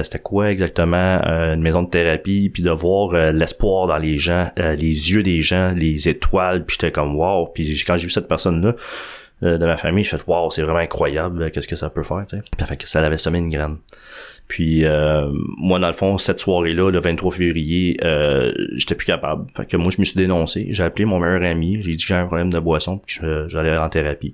[0.03, 4.75] c'était quoi exactement une maison de thérapie, puis de voir l'espoir dans les gens, les
[4.75, 7.47] yeux des gens, les étoiles, puis j'étais comme wow.
[7.47, 8.75] Puis quand j'ai vu cette personne-là,
[9.41, 10.03] de, de ma famille.
[10.03, 12.65] Je fais waouh, c'est vraiment incroyable, euh, qu'est-ce que ça peut faire, tu sais.
[12.65, 13.77] Fait que ça avait semé une graine.
[14.51, 19.47] Puis euh, moi, dans le fond, cette soirée-là, le 23 février, euh, j'étais plus capable.
[19.55, 20.67] Fait que moi, je me suis dénoncé.
[20.71, 21.77] J'ai appelé mon meilleur ami.
[21.79, 24.33] J'ai dit que j'ai un problème de boisson puis j'allais en thérapie.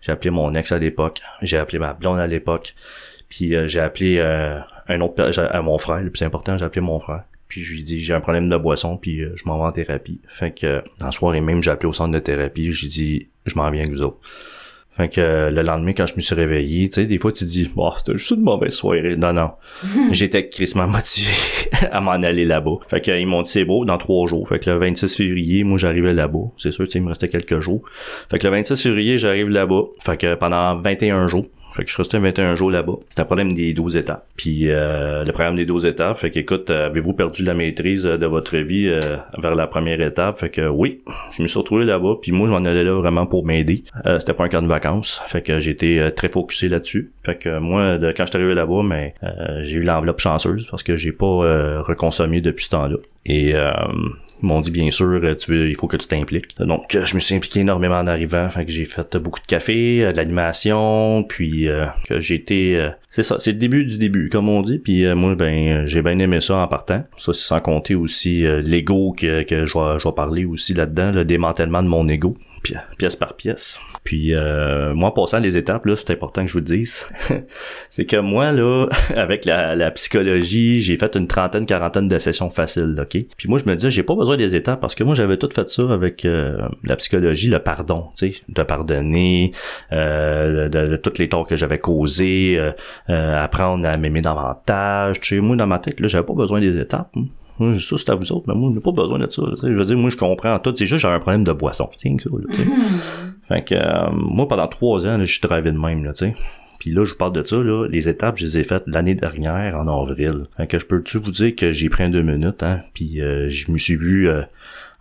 [0.00, 1.20] J'ai appelé mon ex à l'époque.
[1.42, 2.76] J'ai appelé ma blonde à l'époque.
[3.28, 6.00] Puis euh, j'ai appelé euh, un autre à mon frère.
[6.00, 7.24] Le plus important, j'ai appelé mon frère.
[7.48, 9.64] Puis je lui ai dit j'ai un problème de boisson puis euh, je m'en vais
[9.64, 10.20] en thérapie.
[10.28, 12.72] Fait que euh, soirée même, j'ai appelé au centre de thérapie.
[12.72, 14.18] J'ai dit je m'en viens avec vous autres.
[14.96, 17.44] Fait que euh, le lendemain, quand je me suis réveillé, tu sais, des fois tu
[17.44, 19.16] dis, bon, c'était juste une mauvaise soirée.
[19.16, 19.50] Non, non.
[20.10, 21.32] J'étais crissement motivé
[21.92, 22.76] à m'en aller là-bas.
[22.88, 24.48] Fait que, ils m'ont dit, c'est beau, dans trois jours.
[24.48, 26.50] Fait que le 26 février, moi, j'arrivais là-bas.
[26.56, 27.82] C'est sûr, tu sais, il me restait quelques jours.
[28.30, 29.82] Fait que le 26 février, j'arrive là-bas.
[30.00, 32.94] Fait que pendant 21 jours, fait que je restais 21 jours là-bas.
[33.10, 34.26] C'était un problème des 12 étapes.
[34.36, 38.16] Puis euh, le problème des 12 étapes, fait qu'écoute, euh, avez-vous perdu la maîtrise euh,
[38.16, 39.00] de votre vie euh,
[39.38, 40.38] vers la première étape?
[40.38, 41.02] Fait que oui,
[41.36, 42.14] je me suis retrouvé là-bas.
[42.22, 43.84] Puis moi, je m'en allais là vraiment pour m'aider.
[44.06, 45.20] Euh, C'était pas un cas de vacances.
[45.26, 47.12] Fait que j'étais euh, très focusé là-dessus.
[47.24, 50.66] Fait que moi, de, quand je suis arrivé là-bas, mais euh, j'ai eu l'enveloppe chanceuse
[50.70, 52.96] parce que j'ai pas euh, reconsommé depuis ce temps-là.
[53.26, 53.70] Et euh,
[54.42, 56.56] m'ont dit bien sûr, euh, tu veux, il faut que tu t'impliques.
[56.58, 59.46] Donc euh, je me suis impliqué énormément en arrivant, fait que j'ai fait beaucoup de
[59.46, 61.68] café, euh, de l'animation, puis
[62.08, 65.14] que j'ai été c'est ça, c'est le début du début comme on dit, puis euh,
[65.14, 67.04] moi ben j'ai bien aimé ça en partant.
[67.16, 71.12] Ça c'est sans compter aussi l'ego que que je vais je vais parler aussi là-dedans,
[71.12, 72.36] le démantèlement de mon ego
[72.98, 73.78] pièce par pièce.
[74.04, 77.06] Puis euh, moi, en passant les étapes, là, c'est important que je vous dise.
[77.90, 82.50] c'est que moi, là, avec la, la psychologie, j'ai fait une trentaine, quarantaine de sessions
[82.50, 83.18] faciles, OK?
[83.36, 85.48] Puis moi, je me disais, j'ai pas besoin des étapes parce que moi, j'avais tout
[85.52, 89.50] fait ça avec euh, la psychologie, le pardon, tu sais, de pardonner,
[89.92, 92.72] euh, de, de tous les torts que j'avais causés, euh,
[93.10, 96.60] euh, apprendre à m'aimer davantage, tu sais, moi, dans ma tête, là, j'avais pas besoin
[96.60, 97.10] des étapes.
[97.16, 97.24] hein.
[97.58, 99.42] Ça, c'est à vous autres, mais moi, j'ai pas besoin de ça.
[99.48, 99.70] tu sais.
[99.70, 100.74] Je veux dire, moi, je comprends tout.
[100.76, 101.88] C'est juste, j'avais un problème de boisson.
[101.96, 102.68] C'est ça, là, tu sais.
[103.48, 106.26] Fait que, euh, moi, pendant trois ans, là, je suis drivé de même, là, tu
[106.26, 106.34] sais.
[106.80, 109.14] Puis là, je vous parle de ça, là, les étapes, je les ai faites l'année
[109.14, 110.46] dernière, en avril.
[110.56, 113.48] Fait que je peux-tu vous dire que j'ai pris un deux minutes, hein, puis euh,
[113.48, 114.42] je me suis vu euh,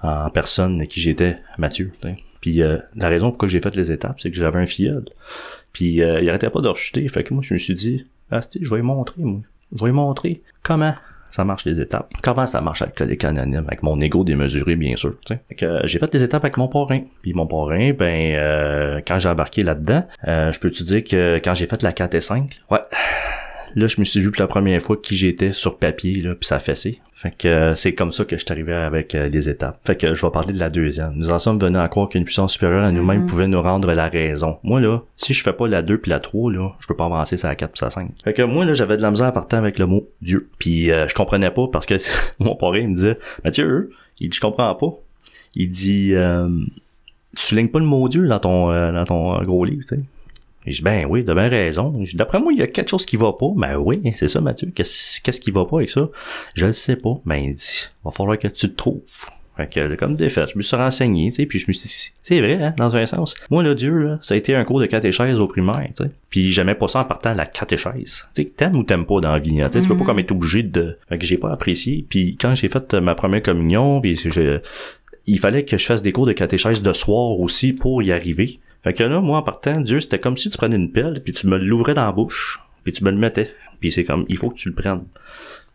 [0.02, 2.16] en personne qui j'étais, Mathieu, tu sais.
[2.46, 5.06] Puis euh, la raison pourquoi j'ai fait les étapes, c'est que j'avais un filleul.
[5.74, 7.08] Puis euh, il arrêtait pas de rechuter.
[7.08, 9.40] Fait que moi, je me suis dit, ah, je vais lui montrer, moi.
[9.74, 10.94] Je vais lui montrer comment?
[11.36, 12.14] Ça marche les étapes.
[12.22, 15.16] Comment ça marche alcoolique anonyme, avec mon ego démesuré, bien sûr.
[15.64, 17.00] euh, j'ai fait les étapes avec mon parrain.
[17.22, 21.42] Puis mon parrain, ben, euh, quand j'ai embarqué là-dedans, euh, je peux te dire que
[21.44, 22.80] quand j'ai fait la 4 et 5, ouais,
[23.76, 26.48] là, je me suis vu pour la première fois qui j'étais sur papier, là, puis
[26.48, 27.00] ça a fessé.
[27.14, 29.80] Fait que euh, c'est comme ça que je suis arrivé avec euh, les étapes.
[29.86, 31.14] Fait que je vais parler de la deuxième.
[31.16, 33.26] Nous en sommes venus à croire qu'une puissance supérieure à nous-mêmes Mhm.
[33.26, 34.58] pouvait nous rendre la raison.
[34.64, 37.06] Moi, là, si je fais pas la 2 puis la 3, là, je peux pas
[37.06, 38.12] avancer sur la 4 puis la 5.
[38.24, 40.50] Fait que moi, là, j'avais de la misère à partir avec le mot Dieu.
[40.60, 41.96] Puis euh, je comprenais pas parce que
[42.40, 44.94] mon parrain il me disait, Mathieu, il dit, je comprends pas.
[45.56, 46.50] Il dit, euh,
[47.36, 50.02] tu soulignes pas le mot Dieu dans ton, dans ton gros livre, tu sais.
[50.66, 51.94] Et je dis, ben oui, t'as bien raison.
[52.04, 53.48] Je D'après moi, il y a quelque chose qui va pas.
[53.56, 54.72] Ben oui, c'est ça, Mathieu.
[54.74, 56.10] Qu'est-ce qui va pas avec ça?
[56.56, 57.16] Je le sais pas.
[57.26, 59.02] Ben, il dit, va falloir que tu te trouves.
[59.58, 61.88] Fait que, comme des faits, je me suis renseigné, tu sais, puis je me suis
[61.88, 63.36] dit, c'est vrai, hein, dans un sens.
[63.50, 66.12] Moi, le Dieu, là, ça a été un cours de catéchèse au primaire, tu sais.
[66.30, 68.28] Puis j'aimais pas ça en partant à la catéchèse.
[68.36, 70.02] Tu sais, t'aimes ou t'aimes pas dans la vie, hein, tu sais, tu peux pas
[70.02, 70.08] Mhm.
[70.08, 70.98] comme être obligé de...
[71.08, 72.06] Fait que j'ai pas apprécié.
[72.10, 74.60] Puis quand j'ai fait euh, ma première communion, puis j'ai-
[75.26, 78.60] il fallait que je fasse des cours de catéchèse de soir aussi pour y arriver.
[78.86, 81.34] Fait que là, moi, en partant, Dieu, c'était comme si tu prenais une pelle, puis
[81.34, 83.54] tu me l'ouvrais dans la bouche, puis tu me le mettais.
[83.82, 85.04] Puis c'est comme, il faut que tu le prennes.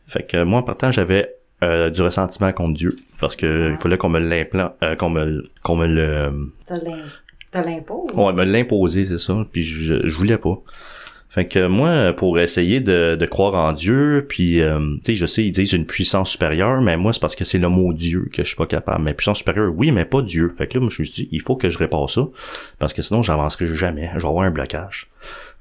[0.06, 3.98] Fait que moi, en partant, j'avais euh, du ressentiment contre Dieu, parce que il fallait
[3.98, 7.04] qu'on me l'implante, euh, qu'on me, qu'on me le, T'as l'im-
[7.50, 8.06] t'as l'impôt?
[8.14, 9.44] on me l'imposer, c'est ça.
[9.52, 10.56] Puis je, je voulais pas.
[11.30, 15.44] Fait que moi, pour essayer de, croire en Dieu, puis euh, tu sais, je sais,
[15.44, 18.42] ils disent une puissance supérieure, mais moi, c'est parce que c'est le mot Dieu que
[18.42, 19.04] je suis pas capable.
[19.04, 20.52] Mais puissance supérieure, oui, mais pas Dieu.
[20.58, 22.28] Fait que là, moi, je me suis dit, il faut que je répare ça,
[22.80, 24.10] parce que sinon, j'avancerai jamais.
[24.16, 25.08] Je vais avoir un blocage.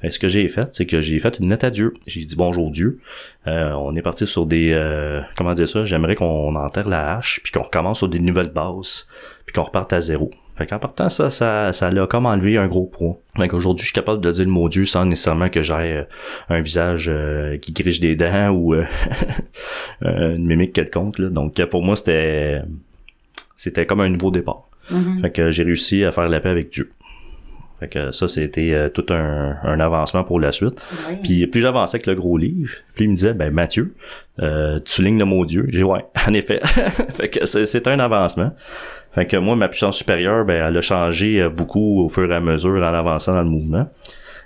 [0.01, 1.93] Fait ce que j'ai fait, c'est que j'ai fait une note à Dieu.
[2.07, 2.99] J'ai dit bonjour Dieu.
[3.47, 7.41] Euh, on est parti sur des, euh, comment dire ça, j'aimerais qu'on enterre la hache,
[7.43, 9.07] puis qu'on recommence sur des nouvelles bases,
[9.45, 10.31] puis qu'on reparte à zéro.
[10.59, 13.17] Fait qu'en partant, ça, ça, ça l'a comme enlevé un gros poids.
[13.37, 16.03] Fait qu'aujourd'hui, je suis capable de dire le mot Dieu sans nécessairement que j'aie euh,
[16.49, 18.83] un visage euh, qui griche des dents ou euh,
[20.01, 21.17] une mimique quelconque.
[21.17, 21.29] Là.
[21.29, 22.61] Donc, pour moi, c'était
[23.55, 24.67] c'était comme un nouveau départ.
[24.91, 25.21] Mhm.
[25.21, 26.91] Fait que j'ai réussi à faire la paix avec Dieu.
[27.79, 30.85] Fait que ça, c'était euh, tout un, un avancement pour la suite.
[31.09, 31.17] Oui.
[31.23, 33.95] Puis plus j'avançais avec le gros livre, plus il me disait, ben Mathieu,
[34.41, 35.65] euh, tu lignes le mot Dieu.
[35.69, 36.59] J'ai dit, ouais, en effet.
[37.09, 38.51] fait que c'est, c'est un avancement.
[39.11, 42.35] Fait que moi, ma puissance supérieure, ben, elle a changé euh, beaucoup au fur et
[42.35, 43.87] à mesure en avançant dans le mouvement.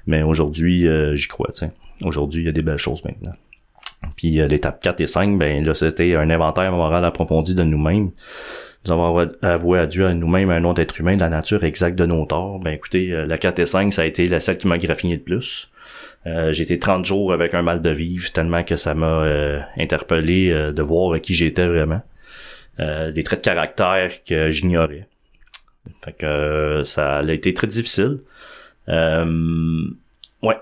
[0.07, 1.71] Mais aujourd'hui, euh, j'y crois, tu sais.
[2.03, 3.33] Aujourd'hui, il y a des belles choses maintenant.
[4.15, 8.11] Puis euh, l'étape 4 et 5, ben là, c'était un inventaire moral approfondi de nous-mêmes.
[8.85, 12.05] Nous avons avoué à Dieu, à nous-mêmes, un nom d'être humain, la nature exacte de
[12.05, 12.59] nos torts.
[12.59, 15.15] Ben écoutez, euh, la 4 et 5, ça a été la celle qui m'a graffiné
[15.15, 15.69] le plus.
[16.25, 19.61] Euh, j'ai été 30 jours avec un mal de vivre, tellement que ça m'a euh,
[19.77, 22.01] interpellé de voir qui j'étais vraiment.
[22.77, 25.07] des traits de caractère que j'ignorais.
[26.03, 28.19] Fait que ça a été très difficile.
[28.87, 30.57] ouais,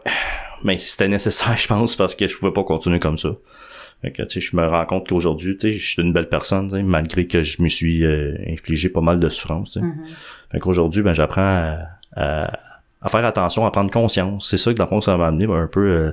[0.63, 3.30] mais c'était nécessaire, je pense, parce que je pouvais pas continuer comme ça.
[4.02, 7.28] Fait que, je me rends compte qu'aujourd'hui, tu sais, je suis une belle personne, malgré
[7.28, 9.78] que je me suis euh, infligé pas mal de souffrance.
[9.78, 9.91] Mm
[10.52, 11.78] Fait qu'aujourd'hui, ben, j'apprends
[12.16, 14.49] à, faire attention, à prendre conscience.
[14.49, 16.12] C'est ça que dans le fond, ça m'a amené ben, un peu euh,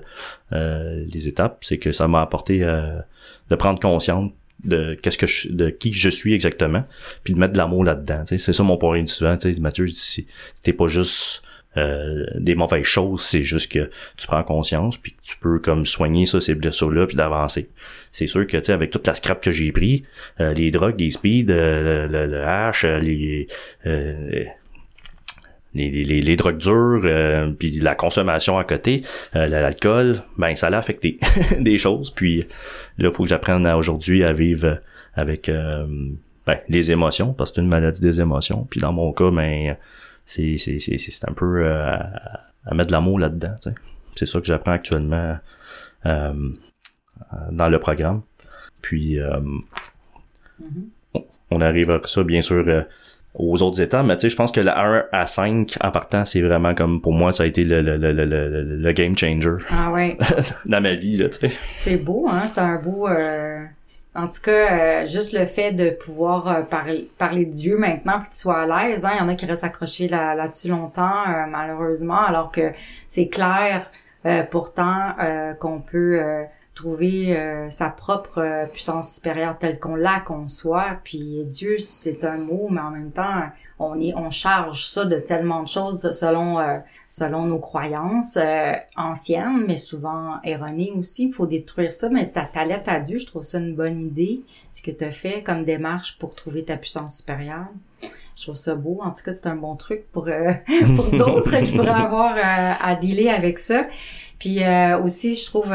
[0.52, 4.30] euh, les étapes, c'est que ça m'a apporté de prendre conscience
[4.64, 6.84] de qu'est-ce que je, de qui je suis exactement,
[7.22, 8.24] puis de mettre de l'amour là-dedans.
[8.26, 9.36] C'est ça mon point de souvent.
[9.60, 10.26] Mathieu, si
[10.62, 11.42] t'es pas juste
[11.76, 15.84] euh, des mauvaises choses, c'est juste que tu prends conscience puis que tu peux comme
[15.84, 17.68] soigner ça ces blessures là puis d'avancer.
[18.10, 20.04] C'est sûr que tu sais avec toute la scrap que j'ai pris,
[20.40, 23.46] euh, les drogues, les speed, euh, le, le, hash, les
[25.74, 29.02] les, les, les, drogues dures, puis la consommation à côté,
[29.34, 31.18] l'alcool, ben ça l'a affecté
[31.60, 32.10] des choses.
[32.10, 32.46] Puis
[32.96, 34.80] là, faut que j'apprenne aujourd'hui à vivre
[35.14, 35.50] avec
[36.46, 38.66] ben, les émotions, parce que c'est une maladie des émotions.
[38.68, 39.76] Puis dans mon cas, ben
[40.28, 41.96] c'est c'est c'est c'est un peu euh,
[42.66, 43.54] à, mettre de l'amour là-dedans.
[44.14, 45.38] C'est ça que j'apprends actuellement
[46.04, 46.50] euh,
[47.50, 48.20] dans le programme.
[48.82, 49.40] Puis euh,
[50.62, 51.24] mm-hmm.
[51.50, 52.62] on arrive à ça bien sûr
[53.34, 56.24] aux autres états, mais tu sais, je pense que la 1 à 5 en partant,
[56.24, 59.56] c'est vraiment comme pour moi, ça a été le, le, le, le, le game changer.
[59.70, 60.16] Ah ouais.
[60.66, 61.52] dans ma vie, là, tu sais.
[61.70, 63.64] C'est beau, hein, c'est un beau euh,
[64.14, 68.18] en tout cas, euh, juste le fait de pouvoir euh, parler, parler de Dieu maintenant,
[68.18, 70.34] puis que tu sois à l'aise, hein, il y en a qui restent accrochés là,
[70.34, 72.72] là-dessus longtemps, malheureusement, alors que
[73.06, 73.90] c'est clair
[74.50, 75.14] pourtant
[75.60, 76.20] qu'on peut
[76.78, 80.98] trouver euh, sa propre euh, puissance supérieure telle qu'on la conçoit.
[81.02, 83.42] Puis Dieu, c'est un mot, mais en même temps,
[83.80, 88.38] on est, on charge ça de tellement de choses selon euh, selon nos croyances
[88.96, 91.26] anciennes, mais souvent erronées aussi.
[91.28, 93.18] Il faut détruire ça, mais ça t'allait à Dieu.
[93.18, 96.64] Je trouve ça une bonne idée, ce que tu as fait comme démarche pour trouver
[96.64, 97.68] ta puissance supérieure.
[98.36, 99.00] Je trouve ça beau.
[99.02, 100.28] En tout cas, c'est un bon truc pour
[100.96, 102.36] pour d'autres qui pourraient avoir
[102.80, 103.86] à dealer avec ça.
[104.38, 104.60] Puis
[105.02, 105.72] aussi, je trouve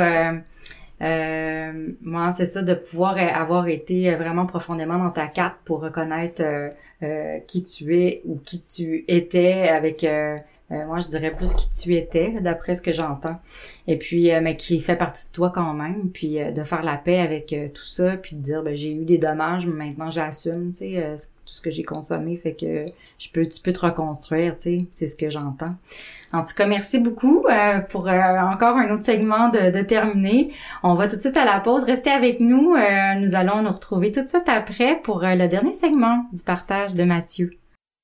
[1.01, 6.41] euh, moi, c'est ça, de pouvoir avoir été vraiment profondément dans ta carte pour reconnaître
[6.41, 6.69] euh,
[7.03, 10.05] euh, qui tu es ou qui tu étais avec
[10.71, 13.39] euh, moi, je dirais plus qui tu étais, d'après ce que j'entends.
[13.87, 16.09] Et puis, euh, mais qui fait partie de toi quand même.
[16.11, 19.03] Puis, euh, de faire la paix avec tout ça, puis de dire, ben, j'ai eu
[19.05, 22.85] des dommages, mais maintenant j'assume, tu sais, tout ce que j'ai consommé, fait que
[23.19, 25.75] je peux, tu peux te reconstruire, tu sais, c'est ce que j'entends.
[26.31, 27.45] En tout cas, merci beaucoup
[27.89, 30.51] pour encore un autre segment de, de terminer.
[30.81, 31.83] On va tout de suite à la pause.
[31.83, 32.75] Restez avec nous.
[33.19, 37.03] nous allons nous retrouver tout de suite après pour le dernier segment du partage de
[37.03, 37.51] Mathieu.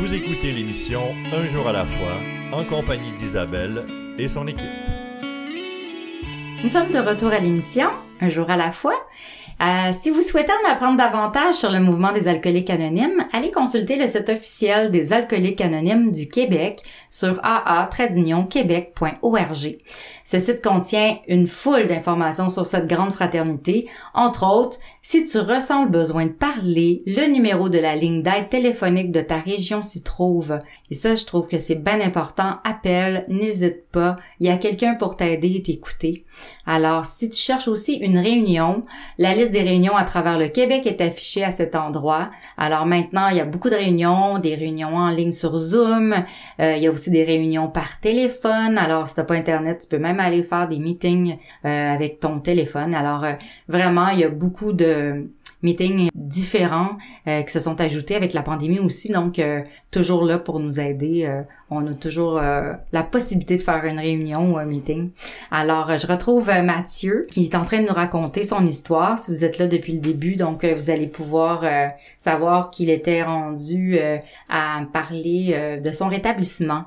[0.00, 2.16] Vous écoutez l'émission Un jour à la fois
[2.52, 3.86] en compagnie d'Isabelle
[4.18, 4.64] et son équipe.
[6.62, 8.94] Nous sommes de retour à l'émission Un jour à la fois
[9.62, 13.96] euh, si vous souhaitez en apprendre davantage sur le mouvement des alcooliques anonymes, allez consulter
[13.96, 16.80] le site officiel des alcooliques anonymes du Québec
[17.10, 19.78] sur aa-québec.org.
[20.24, 23.86] Ce site contient une foule d'informations sur cette grande fraternité.
[24.14, 28.50] Entre autres, si tu ressens le besoin de parler, le numéro de la ligne d'aide
[28.50, 30.58] téléphonique de ta région s'y trouve.
[30.90, 32.58] Et ça, je trouve que c'est bien important.
[32.64, 34.18] Appelle, n'hésite pas.
[34.40, 36.26] Il y a quelqu'un pour t'aider et t'écouter.
[36.66, 38.84] Alors, si tu cherches aussi une réunion,
[39.16, 42.30] la liste des réunions à travers le Québec est affichée à cet endroit.
[42.58, 46.12] Alors maintenant, il y a beaucoup de réunions, des réunions en ligne sur Zoom.
[46.60, 48.76] Euh, il y a aussi des réunions par téléphone.
[48.76, 52.38] Alors, si t'as pas Internet, tu peux même aller faire des meetings euh, avec ton
[52.38, 52.94] téléphone.
[52.94, 53.32] Alors, euh,
[53.66, 54.89] vraiment, il y a beaucoup de
[55.62, 59.12] meetings différents qui se sont ajoutés avec la pandémie aussi.
[59.12, 59.40] Donc,
[59.90, 61.24] toujours là pour nous aider.
[61.26, 65.10] Euh, on a toujours euh, la possibilité de faire une réunion ou un meeting.
[65.50, 69.18] Alors, euh, je retrouve Mathieu qui est en train de nous raconter son histoire.
[69.18, 71.64] Si vous êtes là depuis le début, donc vous allez pouvoir
[72.18, 73.98] savoir qu'il était rendu
[74.48, 76.84] à parler de son rétablissement.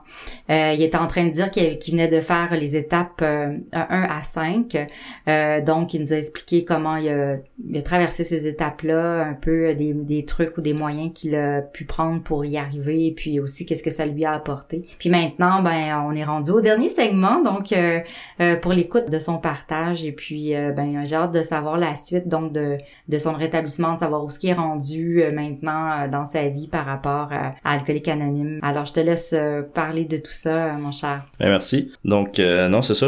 [0.49, 4.87] il était en train de dire qu'il venait de faire les étapes 1 à 5.
[5.65, 7.37] donc, il nous a expliqué comment il a,
[7.69, 11.61] il a traversé ces étapes-là, un peu des, des trucs ou des moyens qu'il a
[11.61, 14.83] pu prendre pour y arriver et puis aussi qu'est-ce que ça lui a apporté.
[14.99, 17.99] Puis maintenant, ben on est rendu au dernier segment, donc euh,
[18.41, 21.95] euh, pour l'écoute de son partage et puis euh, ben j'ai hâte de savoir la
[21.95, 22.77] suite donc de,
[23.07, 26.85] de son rétablissement, de savoir où ce qui est rendu maintenant dans sa vie par
[26.85, 28.59] rapport à Alcoolique Anonyme.
[28.61, 29.35] Alors je te laisse
[29.73, 31.23] parler de tout ça, mon cher.
[31.39, 31.91] Ben, merci.
[32.05, 33.07] Donc non, c'est ça.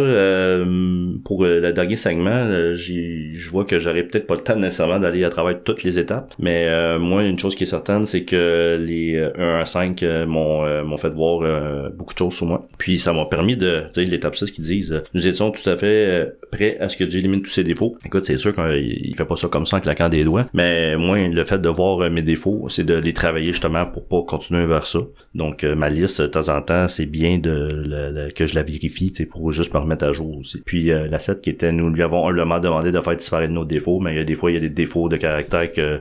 [1.23, 5.29] pour le dernier segment, je vois que j'aurais peut-être pas le temps nécessairement d'aller à
[5.29, 6.67] travers toutes les étapes, mais
[6.99, 10.95] moi une chose qui est certaine, c'est que les 1 5 euh, m'ont euh, m'ont
[10.95, 12.65] fait voir euh, beaucoup de choses sur moi.
[12.78, 15.76] Puis ça m'a permis de, tu sais, l'étape 6 qui disent, nous étions tout à
[15.76, 17.97] fait prêts à ce que Dieu élimine tous ses défauts.
[18.05, 21.17] Écoute, c'est sûr qu'il fait pas ça comme ça en claquant des doigts, mais moi,
[21.17, 24.86] le fait de voir mes défauts, c'est de les travailler justement pour pas continuer vers
[24.86, 24.99] ça.
[25.34, 29.51] Donc ma liste de temps en temps, c'est bien de que je la vérifie, pour
[29.51, 30.61] juste me remettre à jour aussi.
[30.65, 33.99] Puis la 7 qui était, nous lui avons humblement demandé de faire disparaître nos défauts,
[33.99, 35.99] mais il y a des fois, il y a des défauts de caractère que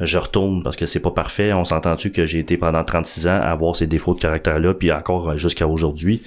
[0.00, 1.52] je retourne parce que c'est pas parfait.
[1.52, 4.90] On s'entend-tu que j'ai été pendant 36 ans à avoir ces défauts de caractère-là, puis
[4.92, 6.22] encore jusqu'à aujourd'hui?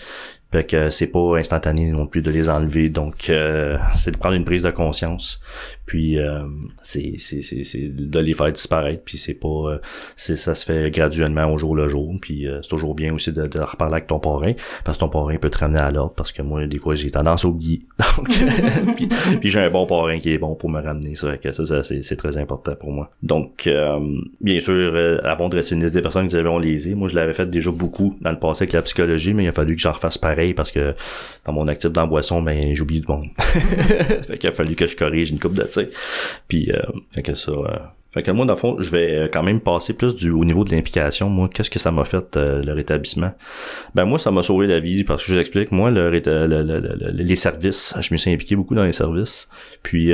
[0.52, 2.90] Fait que c'est pas instantané non plus de les enlever.
[2.90, 5.42] Donc euh, c'est de prendre une prise de conscience.
[5.88, 6.42] Puis euh,
[6.84, 9.04] c'est, c'est, c'est, c'est de les faire disparaître.
[9.06, 9.80] Puis c'est pas euh,
[10.18, 12.14] c'est ça se fait graduellement au jour le jour.
[12.22, 14.52] Puis c'est toujours bien aussi de, de reparler avec ton parrain.
[14.84, 16.14] Parce que ton parrain peut te ramener à l'ordre.
[16.14, 17.80] Parce que moi, des fois, j'ai tendance à oublier.
[18.18, 18.28] Donc
[19.42, 21.16] puis, j'ai un bon parrain qui est bon pour me ramener.
[21.16, 23.10] Ça, que ça, ça c'est, c'est très important pour moi.
[23.24, 23.70] Donc
[24.42, 27.16] bien sûr, avant de dresser une liste des personnes que nous avons lésées, moi je
[27.16, 29.82] l'avais fait déjà beaucoup dans le passé avec la psychologie, mais il a fallu que
[29.82, 30.94] j'en refasse pareil parce que
[31.46, 33.28] dans mon actif dans ben j'oublie du monde.
[33.38, 35.64] fait qu'il a fallu que je corrige une coupe de
[36.48, 37.78] Puis euh, fait que ça, euh,
[38.14, 40.44] fait que moi, dans le fond, je vais euh, quand même passer plus du au
[40.44, 41.30] niveau de l'implication.
[41.30, 43.32] Moi, qu'est-ce que ça m'a fait, le rétablissement?
[43.96, 47.36] Ben moi, ça m'a sauvé la vie parce que je vous explique, moi, le, les
[47.36, 49.50] services, je me suis impliqué beaucoup dans les services.
[49.84, 50.14] Puis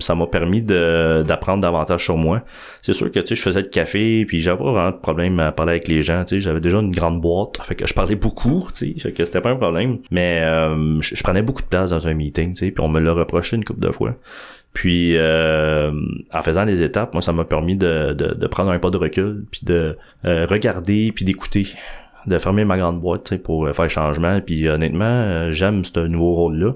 [0.00, 2.42] ça m'a permis d'apprendre davantage sur moi.
[2.80, 5.38] C'est sûr que tu sais, je faisais le café, puis j'avais pas vraiment de problème
[5.40, 6.24] à parler avec les gens.
[6.24, 9.24] Tu sais, j'avais déjà une grande boîte, fait que je parlais beaucoup, tu sais, que
[9.24, 9.98] c'était pas un problème.
[10.10, 10.40] Mais
[11.00, 13.12] je, je, prenais beaucoup de place dans un meeting, tu sais, puis on me l'a
[13.12, 14.14] reproché une couple de fois.
[14.72, 15.92] Puis euh,
[16.32, 19.44] en faisant des étapes, moi ça m'a permis de, de, prendre un pas de recul,
[19.50, 21.66] puis de euh, regarder, puis d'écouter
[22.26, 24.40] de fermer ma grande boîte pour euh, faire changement.
[24.40, 26.72] Puis honnêtement euh, j'aime ce nouveau rôle là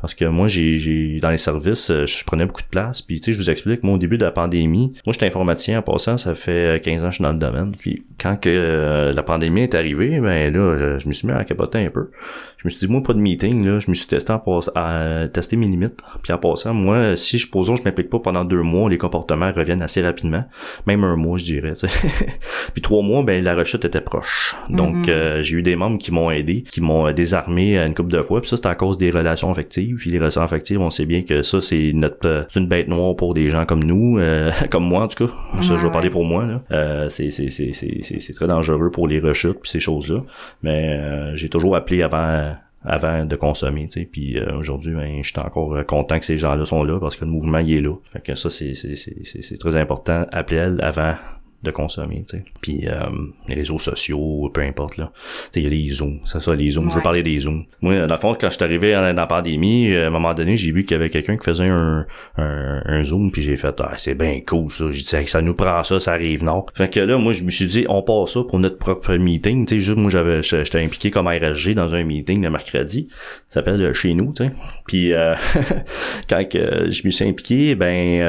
[0.00, 3.02] parce que moi j'ai dans les services euh, je prenais beaucoup de place.
[3.02, 5.78] Puis tu sais je vous explique moi au début de la pandémie moi j'étais informaticien
[5.78, 7.72] en passant ça fait 15 ans que je suis dans le domaine.
[7.78, 11.84] Puis quand que la pandémie est arrivée ben là je, me suis mis à capoter
[11.84, 12.10] un peu.
[12.56, 13.78] Je me suis dit moi pas de meeting là.
[13.78, 16.00] Je me suis testé en à tester mes limites.
[16.22, 19.52] Puis en passant moi si je pose je m'implique pas pendant deux mois les comportements
[19.52, 20.44] reviennent assez rapidement.
[20.86, 21.74] Même un mois je dirais
[22.72, 24.56] puis trois mois ben la rechute était proche.
[24.68, 25.12] Donc donc, mhm.
[25.12, 28.22] euh, j'ai eu des membres qui m'ont aidé, qui m'ont euh, désarmé une couple de
[28.22, 28.40] fois.
[28.40, 29.96] Puis ça, c'est à cause des relations affectives.
[29.96, 32.88] Puis les relations affectives, on sait bien que ça, c'est notre euh, c'est une bête
[32.88, 34.18] noire pour des gens comme nous,
[34.70, 35.32] comme moi en tout cas.
[35.62, 36.46] Ça, je vais parler pour moi.
[36.46, 37.10] Là.
[37.10, 40.22] c'est, c'est, c'est, c'est, c'est très dangereux pour les rechutes puis ces choses-là.
[40.62, 41.00] Mais
[41.34, 44.08] j'ai toujours appelé avant avant de consommer, tu sais.
[44.10, 47.30] Puis aujourd'hui, ben, je suis encore content que ces gens-là sont là parce que le
[47.30, 47.94] mouvement il est là.
[48.12, 50.26] Fait que ça, c'est, c'est, c'est, c'est très important.
[50.30, 51.14] Appeler elle avant
[51.62, 52.44] de consommer, tu sais.
[52.60, 53.08] Puis euh,
[53.48, 55.10] les réseaux sociaux, peu importe là.
[55.14, 56.88] Tu sais, il y a les zooms, c'est ça les zooms.
[56.90, 57.64] Je veux parler des zooms.
[57.80, 60.56] Moi, dans le fond, quand je suis arrivé dans la pandémie, à un moment donné,
[60.56, 62.06] j'ai vu qu'il y avait quelqu'un qui faisait un,
[62.36, 64.84] un, zoom, puis j'ai fait ah c'est bien cool ça.
[64.90, 66.66] J'ai dit ça nous prend ça, ça arrive nord.
[66.74, 69.66] Fait que là, moi, je me suis dit on passe ça pour notre propre meeting.
[69.66, 73.08] Tu sais, juste moi j'avais j'étais impliqué comme RSG dans un meeting le mercredi.
[73.48, 74.52] Ça s'appelle euh, chez nous, tu sais.
[74.86, 75.34] Puis euh,
[76.28, 78.20] quand je me suis impliqué, ben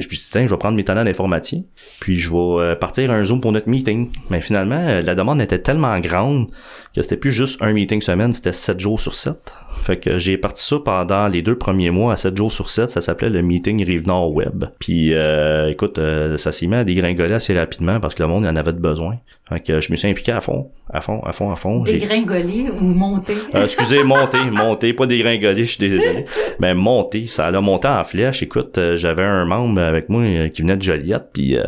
[0.00, 1.62] je me suis dit tiens, je vais prendre mes talents d'informaticien,
[2.00, 4.10] puis je vais euh, partir un Zoom pour notre meeting.
[4.30, 6.46] Mais finalement, euh, la demande était tellement grande
[6.94, 9.52] que c'était plus juste un meeting semaine, c'était 7 jours sur 7.
[9.82, 12.90] Fait que j'ai parti ça pendant les deux premiers mois à 7 jours sur 7.
[12.90, 14.66] Ça s'appelait le meeting Rive-Nord Web.
[14.78, 15.98] Puis euh, écoute,
[16.36, 19.16] ça s'est mis à dégringoler assez rapidement parce que le monde en avait besoin.
[19.48, 21.82] Fait que je me suis impliqué à fond, à fond, à fond, à fond.
[21.82, 23.34] Dégringoler ou monter?
[23.54, 26.24] excusez, monter, monter, pas dégringoler, je suis désolé.
[26.60, 28.42] Mais monter, ça a monté en flèche.
[28.42, 31.58] Écoute, j'avais un membre avec moi qui venait de Joliette, puis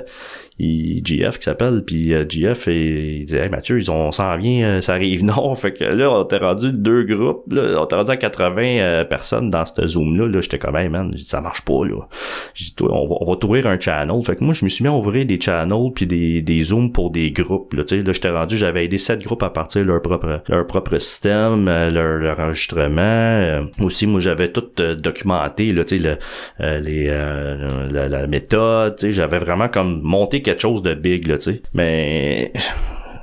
[0.58, 4.36] il, GF qui s'appelle, puis euh, GF et, il dit hey, Mathieu, ils ont s'en
[4.36, 7.86] vient, euh, ça arrive non, fait que là on t'a rendu deux groupes, là, on
[7.86, 11.40] t'a rendu à 80 euh, personnes dans ce Zoom-là, là, j'étais comme, hey, man, ça
[11.40, 12.08] marche pas, là.
[12.54, 14.22] J'ai dit, on va, on va t'ouvrir un channel.
[14.24, 16.92] Fait que moi, je me suis mis à ouvrir des channels puis des, des Zooms
[16.92, 17.84] pour des groupes, là.
[17.90, 21.68] Là, j'étais rendu, j'avais aidé sept groupes à partir de leur propre, leur propre système,
[21.68, 23.00] euh, leur, leur enregistrement.
[23.00, 26.18] Euh, aussi, moi, j'avais tout euh, documenté, là, le,
[26.60, 28.96] euh, les, euh, la, la méthode.
[29.08, 31.62] J'avais vraiment comme monté quelque chose de big, là, tu sais.
[31.74, 32.52] Mais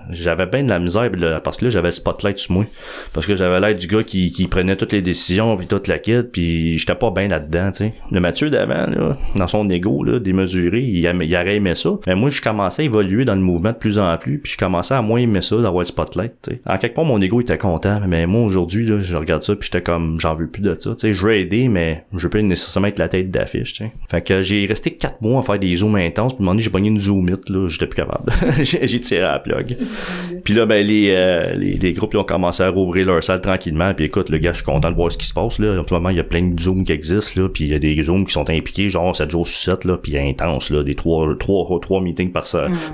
[0.10, 2.66] j'avais bien de la misère là, parce que là j'avais le spotlight sur moi.
[3.14, 6.00] Parce que j'avais l'air du gars qui, qui prenait toutes les décisions puis toute la
[6.00, 10.20] kit puis j'étais pas bien là-dedans tu le Mathieu d'avant là dans son ego là
[10.20, 11.92] démesuré il, il aurait ça.
[12.08, 14.58] Mais moi je commençais à évoluer dans le mouvement de plus en plus puis je
[14.58, 17.58] commençais à moins aimer ça d'avoir le spotlight tu en quelque part mon ego était
[17.58, 20.78] content mais moi aujourd'hui là je regarde ça puis j'étais comme j'en veux plus de
[20.80, 23.86] ça tu je veux aider mais je veux pas nécessairement être la tête d'affiche tu
[24.10, 26.90] fait que j'ai resté quatre mois à faire des zooms intenses puis donné j'ai pogné
[26.90, 28.32] une zoomite là j'étais plus capable.
[28.64, 29.78] J'ai tiré à la plug
[30.44, 33.42] puis là, ben, les, euh, les, les groupes, là, ont commencé à rouvrir leur salle
[33.42, 33.94] tranquillement.
[33.94, 35.80] Puis écoute, le gars, je suis content de voir ce qui se passe, là.
[35.80, 37.50] En ce moment, il y a plein de Zooms qui existent, là.
[37.50, 39.98] Puis il y a des Zooms qui sont impliqués, genre 7 jours sur 7, là.
[39.98, 40.84] Puis intense, là.
[40.84, 42.46] Des 3, trois trois meetings par,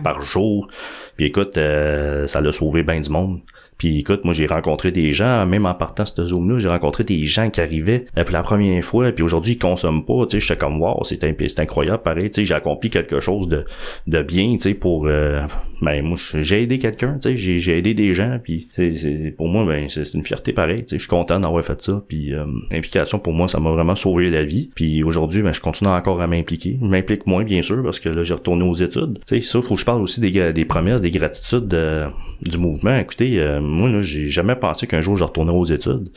[0.04, 0.68] par jour.
[1.16, 3.40] Puis écoute, euh, ça l'a sauvé bien du monde.
[3.80, 7.24] Puis écoute, moi j'ai rencontré des gens, même en partant ce Zoom-là, j'ai rencontré des
[7.24, 10.46] gens qui arrivaient euh, pour la première fois, puis aujourd'hui ils consomment pas, tu sais,
[10.46, 13.64] j'étais comme wow, c'est incroyable, pareil, tu sais, j'ai accompli quelque chose de,
[14.06, 15.44] de bien, tu sais, pour, euh,
[15.82, 19.66] ben moi j'ai aidé quelqu'un, tu sais, j'ai aidé des gens, puis c'est pour moi
[19.66, 22.44] ben c'est une fierté pareil, tu sais, je suis content d'avoir fait ça, puis euh,
[22.72, 26.20] l'implication pour moi ça m'a vraiment sauvé la vie, puis aujourd'hui ben je continue encore
[26.20, 29.40] à m'impliquer, je m'implique moins bien sûr parce que là j'ai retourné aux études, tu
[29.40, 32.10] sais, ça faut que je parle aussi des, des promesses, des gratitudes euh,
[32.42, 36.10] du mouvement, écoutez, euh, moi là j'ai jamais pensé qu'un jour je retournerais aux études,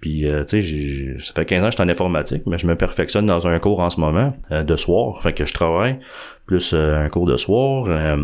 [0.00, 2.66] puis euh, tu sais, ça fait 15 ans que je suis en informatique, mais je
[2.66, 5.98] me perfectionne dans un cours en ce moment euh, de soir, fait que je travaille
[6.46, 7.86] plus euh, un cours de soir.
[7.88, 8.16] euh,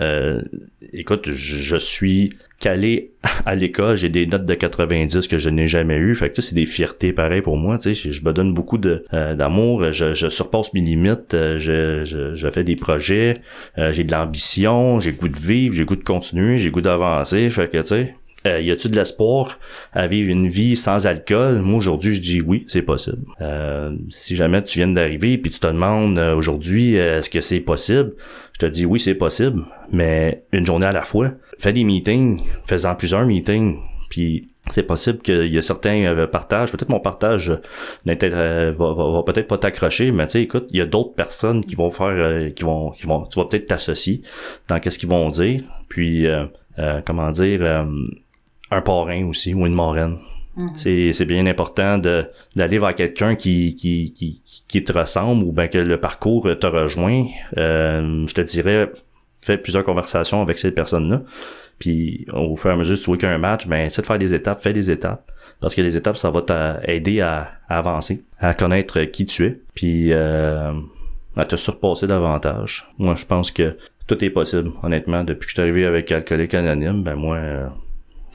[0.00, 0.42] euh,
[0.92, 3.12] écoute, je, suis calé
[3.46, 6.14] à l'école, j'ai des notes de 90 que je n'ai jamais eu.
[6.16, 7.78] Fait que tu sais, c'est des fiertés pareilles pour moi.
[7.78, 12.64] Tu sais, je, me donne beaucoup de d'amour, je, je surpasse mes limites, je, fais
[12.64, 13.34] des projets,
[13.76, 17.48] j'ai de l'ambition, j'ai goût de vivre, j'ai goût de continuer, j'ai goût d'avancer.
[17.50, 18.14] Fait que tu sais.
[18.46, 19.58] Euh, y a-tu de l'espoir
[19.92, 21.60] à vivre une vie sans alcool?
[21.60, 23.24] Moi, aujourd'hui, je dis oui, c'est possible.
[23.40, 27.40] Euh, si jamais tu viens d'arriver puis tu te demandes euh, aujourd'hui, euh, est-ce que
[27.40, 28.12] c'est possible?
[28.52, 31.32] Je te dis oui, c'est possible, mais une journée à la fois.
[31.58, 33.78] Fais des meetings, fais-en plusieurs meetings,
[34.10, 39.22] puis c'est possible qu'il y a certains euh, partages, peut-être mon partage euh, va, va,
[39.22, 42.52] peut-être pas t'accrocher, mais tu sais, écoute, il y a d'autres personnes qui vont faire,
[42.54, 44.20] qui vont, qui vont, tu vas peut-être t'associer
[44.68, 46.26] dans qu'est-ce qu'ils vont dire, puis
[47.04, 47.86] comment dire,
[48.74, 50.16] un parrain aussi ou une marraine.
[50.76, 55.52] C'est, c'est bien important de d'aller vers quelqu'un qui, qui, qui, qui te ressemble ou
[55.52, 57.26] ben que le parcours te rejoint.
[57.56, 58.88] Euh, je te dirais,
[59.40, 61.22] fais plusieurs conversations avec ces personnes-là.
[61.80, 63.86] Puis au fur et à mesure que tu vois qu'il y a un match, ben
[63.86, 65.32] essaie de faire des étapes, fais des étapes.
[65.60, 69.52] Parce que les étapes, ça va t'aider à, à avancer, à connaître qui tu es,
[69.74, 70.72] puis euh,
[71.36, 72.86] à te surpasser davantage.
[72.98, 75.24] Moi, je pense que tout est possible, honnêtement.
[75.24, 77.66] Depuis que je suis arrivé avec Alcoolique Anonyme, ben moi, euh,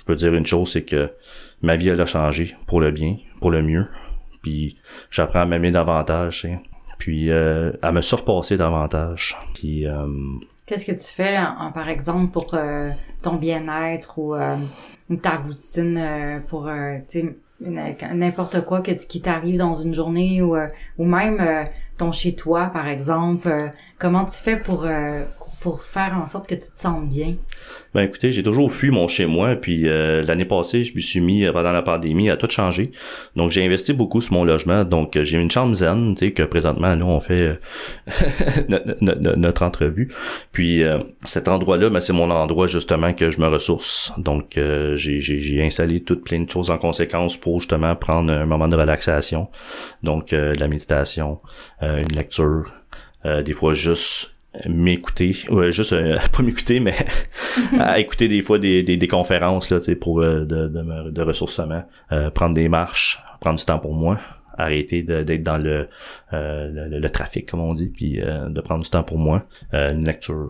[0.10, 1.12] peux dire une chose, c'est que
[1.62, 3.86] ma vie, elle a changé pour le bien, pour le mieux.
[4.41, 4.80] Puis
[5.12, 6.47] j'apprends à m'aimer davantage,
[6.97, 9.38] puis euh, à me surpasser davantage.
[9.53, 10.07] Puis euh,
[10.66, 11.38] Qu'est-ce que tu fais,
[11.76, 12.89] par exemple, pour euh,
[13.22, 14.36] ton bien-être ou
[15.22, 16.68] ta routine pour,
[17.60, 20.57] n'importe quoi que qui t'arrive dans une journée ou,
[20.97, 21.68] ou même
[21.99, 23.51] ton chez-toi, par exemple.
[23.99, 24.88] comment tu fais pour,
[25.62, 27.34] pour faire en sorte que tu te sentes bien?
[27.93, 31.22] Ben écoutez, j'ai toujours fui mon chez moi, puis euh, l'année passée, je me suis
[31.22, 32.91] mis euh, pendant la pandémie à tout changer.
[33.36, 34.86] Donc j'ai investi beaucoup sur mon logement.
[34.86, 37.60] Donc euh, j'ai une chambre zen, tu sais que présentement là on fait
[39.01, 40.10] notre, entrevue.
[40.51, 40.84] Puis
[41.26, 44.14] cet endroit-là, ben, c'est mon endroit justement que je me ressource.
[44.18, 44.60] Donc
[44.95, 49.49] j'ai installé toutes plein de choses en conséquence pour justement prendre un moment de relaxation.
[50.03, 51.39] Donc de la méditation,
[51.82, 52.66] une lecture,
[53.26, 56.95] des fois juste m'écouter ouais, juste euh, pas m'écouter mais
[57.80, 61.12] à écouter des fois des, des, des conférences là tu pour euh, de, de, me-
[61.12, 64.20] de ressourcement euh, prendre des marches prendre du temps pour moi
[64.58, 65.88] arrêter d'être dans le,
[66.34, 70.04] euh, le le trafic comme on dit puis de prendre du temps pour moi une
[70.04, 70.50] lecture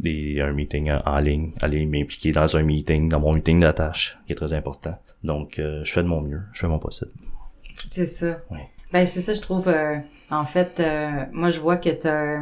[0.00, 3.70] des, un meeting en, en ligne aller m'impliquer dans un meeting dans mon meeting de
[3.70, 7.12] tâche qui est très important donc je fais de mon mieux je fais mon possible
[7.92, 8.40] C'est ça.
[8.50, 8.58] Ouais.
[8.92, 9.72] Ben c'est ça, je trouve.
[10.32, 12.38] en fait, euh, moi je vois que t'as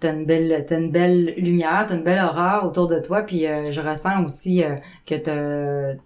[0.00, 3.46] t'as une belle t'as une belle lumière, t'as une belle aura autour de toi, puis
[3.46, 4.76] euh, je ressens aussi euh,
[5.06, 5.96] que t'as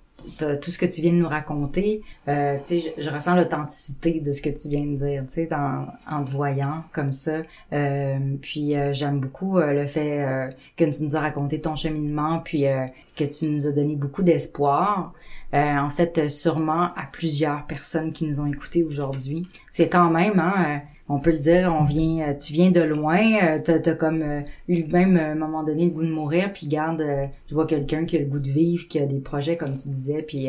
[0.56, 4.20] tout ce que tu viens de nous raconter, euh, tu sais, je, je, ressens l'authenticité
[4.20, 7.42] de ce que tu viens de dire, tu sais, en, en, te voyant comme ça.
[7.72, 11.76] Euh, puis euh, j'aime beaucoup euh, le fait euh, que tu nous as raconté ton
[11.76, 12.64] cheminement, puis
[13.16, 15.12] que tu nous as donné beaucoup d'espoir.
[15.52, 19.46] en fait, sûrement à plusieurs personnes qui nous ont écoutés aujourd'hui.
[19.70, 23.20] C'est quand même, hein, on peut le dire, on vient, euh, tu viens de loin,
[23.42, 26.52] euh, t'as as comme euh, eu même à un moment donné le goût de mourir,
[26.52, 27.04] puis garde,
[27.48, 29.88] je vois quelqu'un qui a le goût de vivre, qui a des projets comme tu
[29.88, 30.48] disais, puis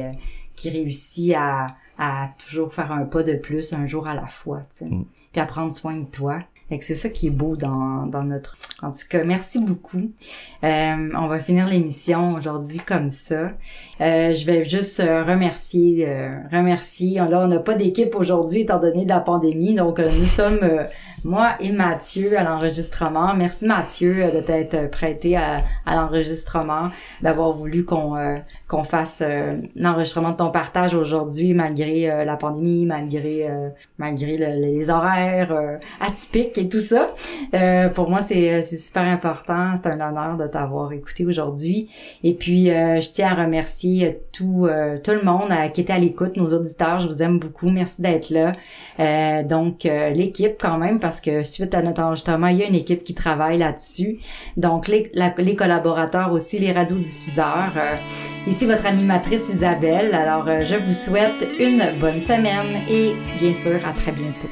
[0.55, 4.61] qui réussit à, à toujours faire un pas de plus un jour à la fois,
[4.71, 5.05] tu sais, mm.
[5.33, 6.39] puis à prendre soin de toi.
[6.69, 8.57] Fait c'est ça qui est beau dans, dans notre...
[8.81, 10.11] En tout cas, merci beaucoup.
[10.63, 13.51] Euh, on va finir l'émission aujourd'hui comme ça.
[14.01, 17.15] Euh, je vais juste euh, remercier, euh, remercier.
[17.15, 20.59] Là, on n'a pas d'équipe aujourd'hui étant donné la pandémie, donc nous sommes
[21.23, 23.33] moi et Mathieu à l'enregistrement.
[23.35, 26.89] Merci Mathieu de t'être prêté à, à l'enregistrement,
[27.21, 28.15] d'avoir voulu qu'on
[28.67, 29.21] qu'on fasse
[29.75, 33.49] l'enregistrement de ton partage aujourd'hui malgré la pandémie, malgré
[33.97, 37.07] malgré les horaires atypiques et tout ça.
[37.93, 39.75] pour moi, c'est c'est super important.
[39.75, 41.89] C'est un honneur de t'avoir écouté aujourd'hui.
[42.23, 45.93] Et puis, je tiens à remercier euh, tout, euh, tout le monde euh, qui était
[45.93, 46.99] à l'écoute, nos auditeurs.
[46.99, 47.69] Je vous aime beaucoup.
[47.69, 49.43] Merci d'être là.
[49.43, 53.03] donc, l'équipe quand même, parce que suite à notre enregistrement, il y a une équipe
[53.03, 54.19] qui travaille là-dessus.
[54.57, 57.73] Donc, les, les collaborateurs aussi, les radiodiffuseurs.
[58.55, 60.15] Ici, votre animatrice Isabelle.
[60.15, 64.47] Alors, je vous souhaite une bonne semaine et bien sûr, à très bientôt.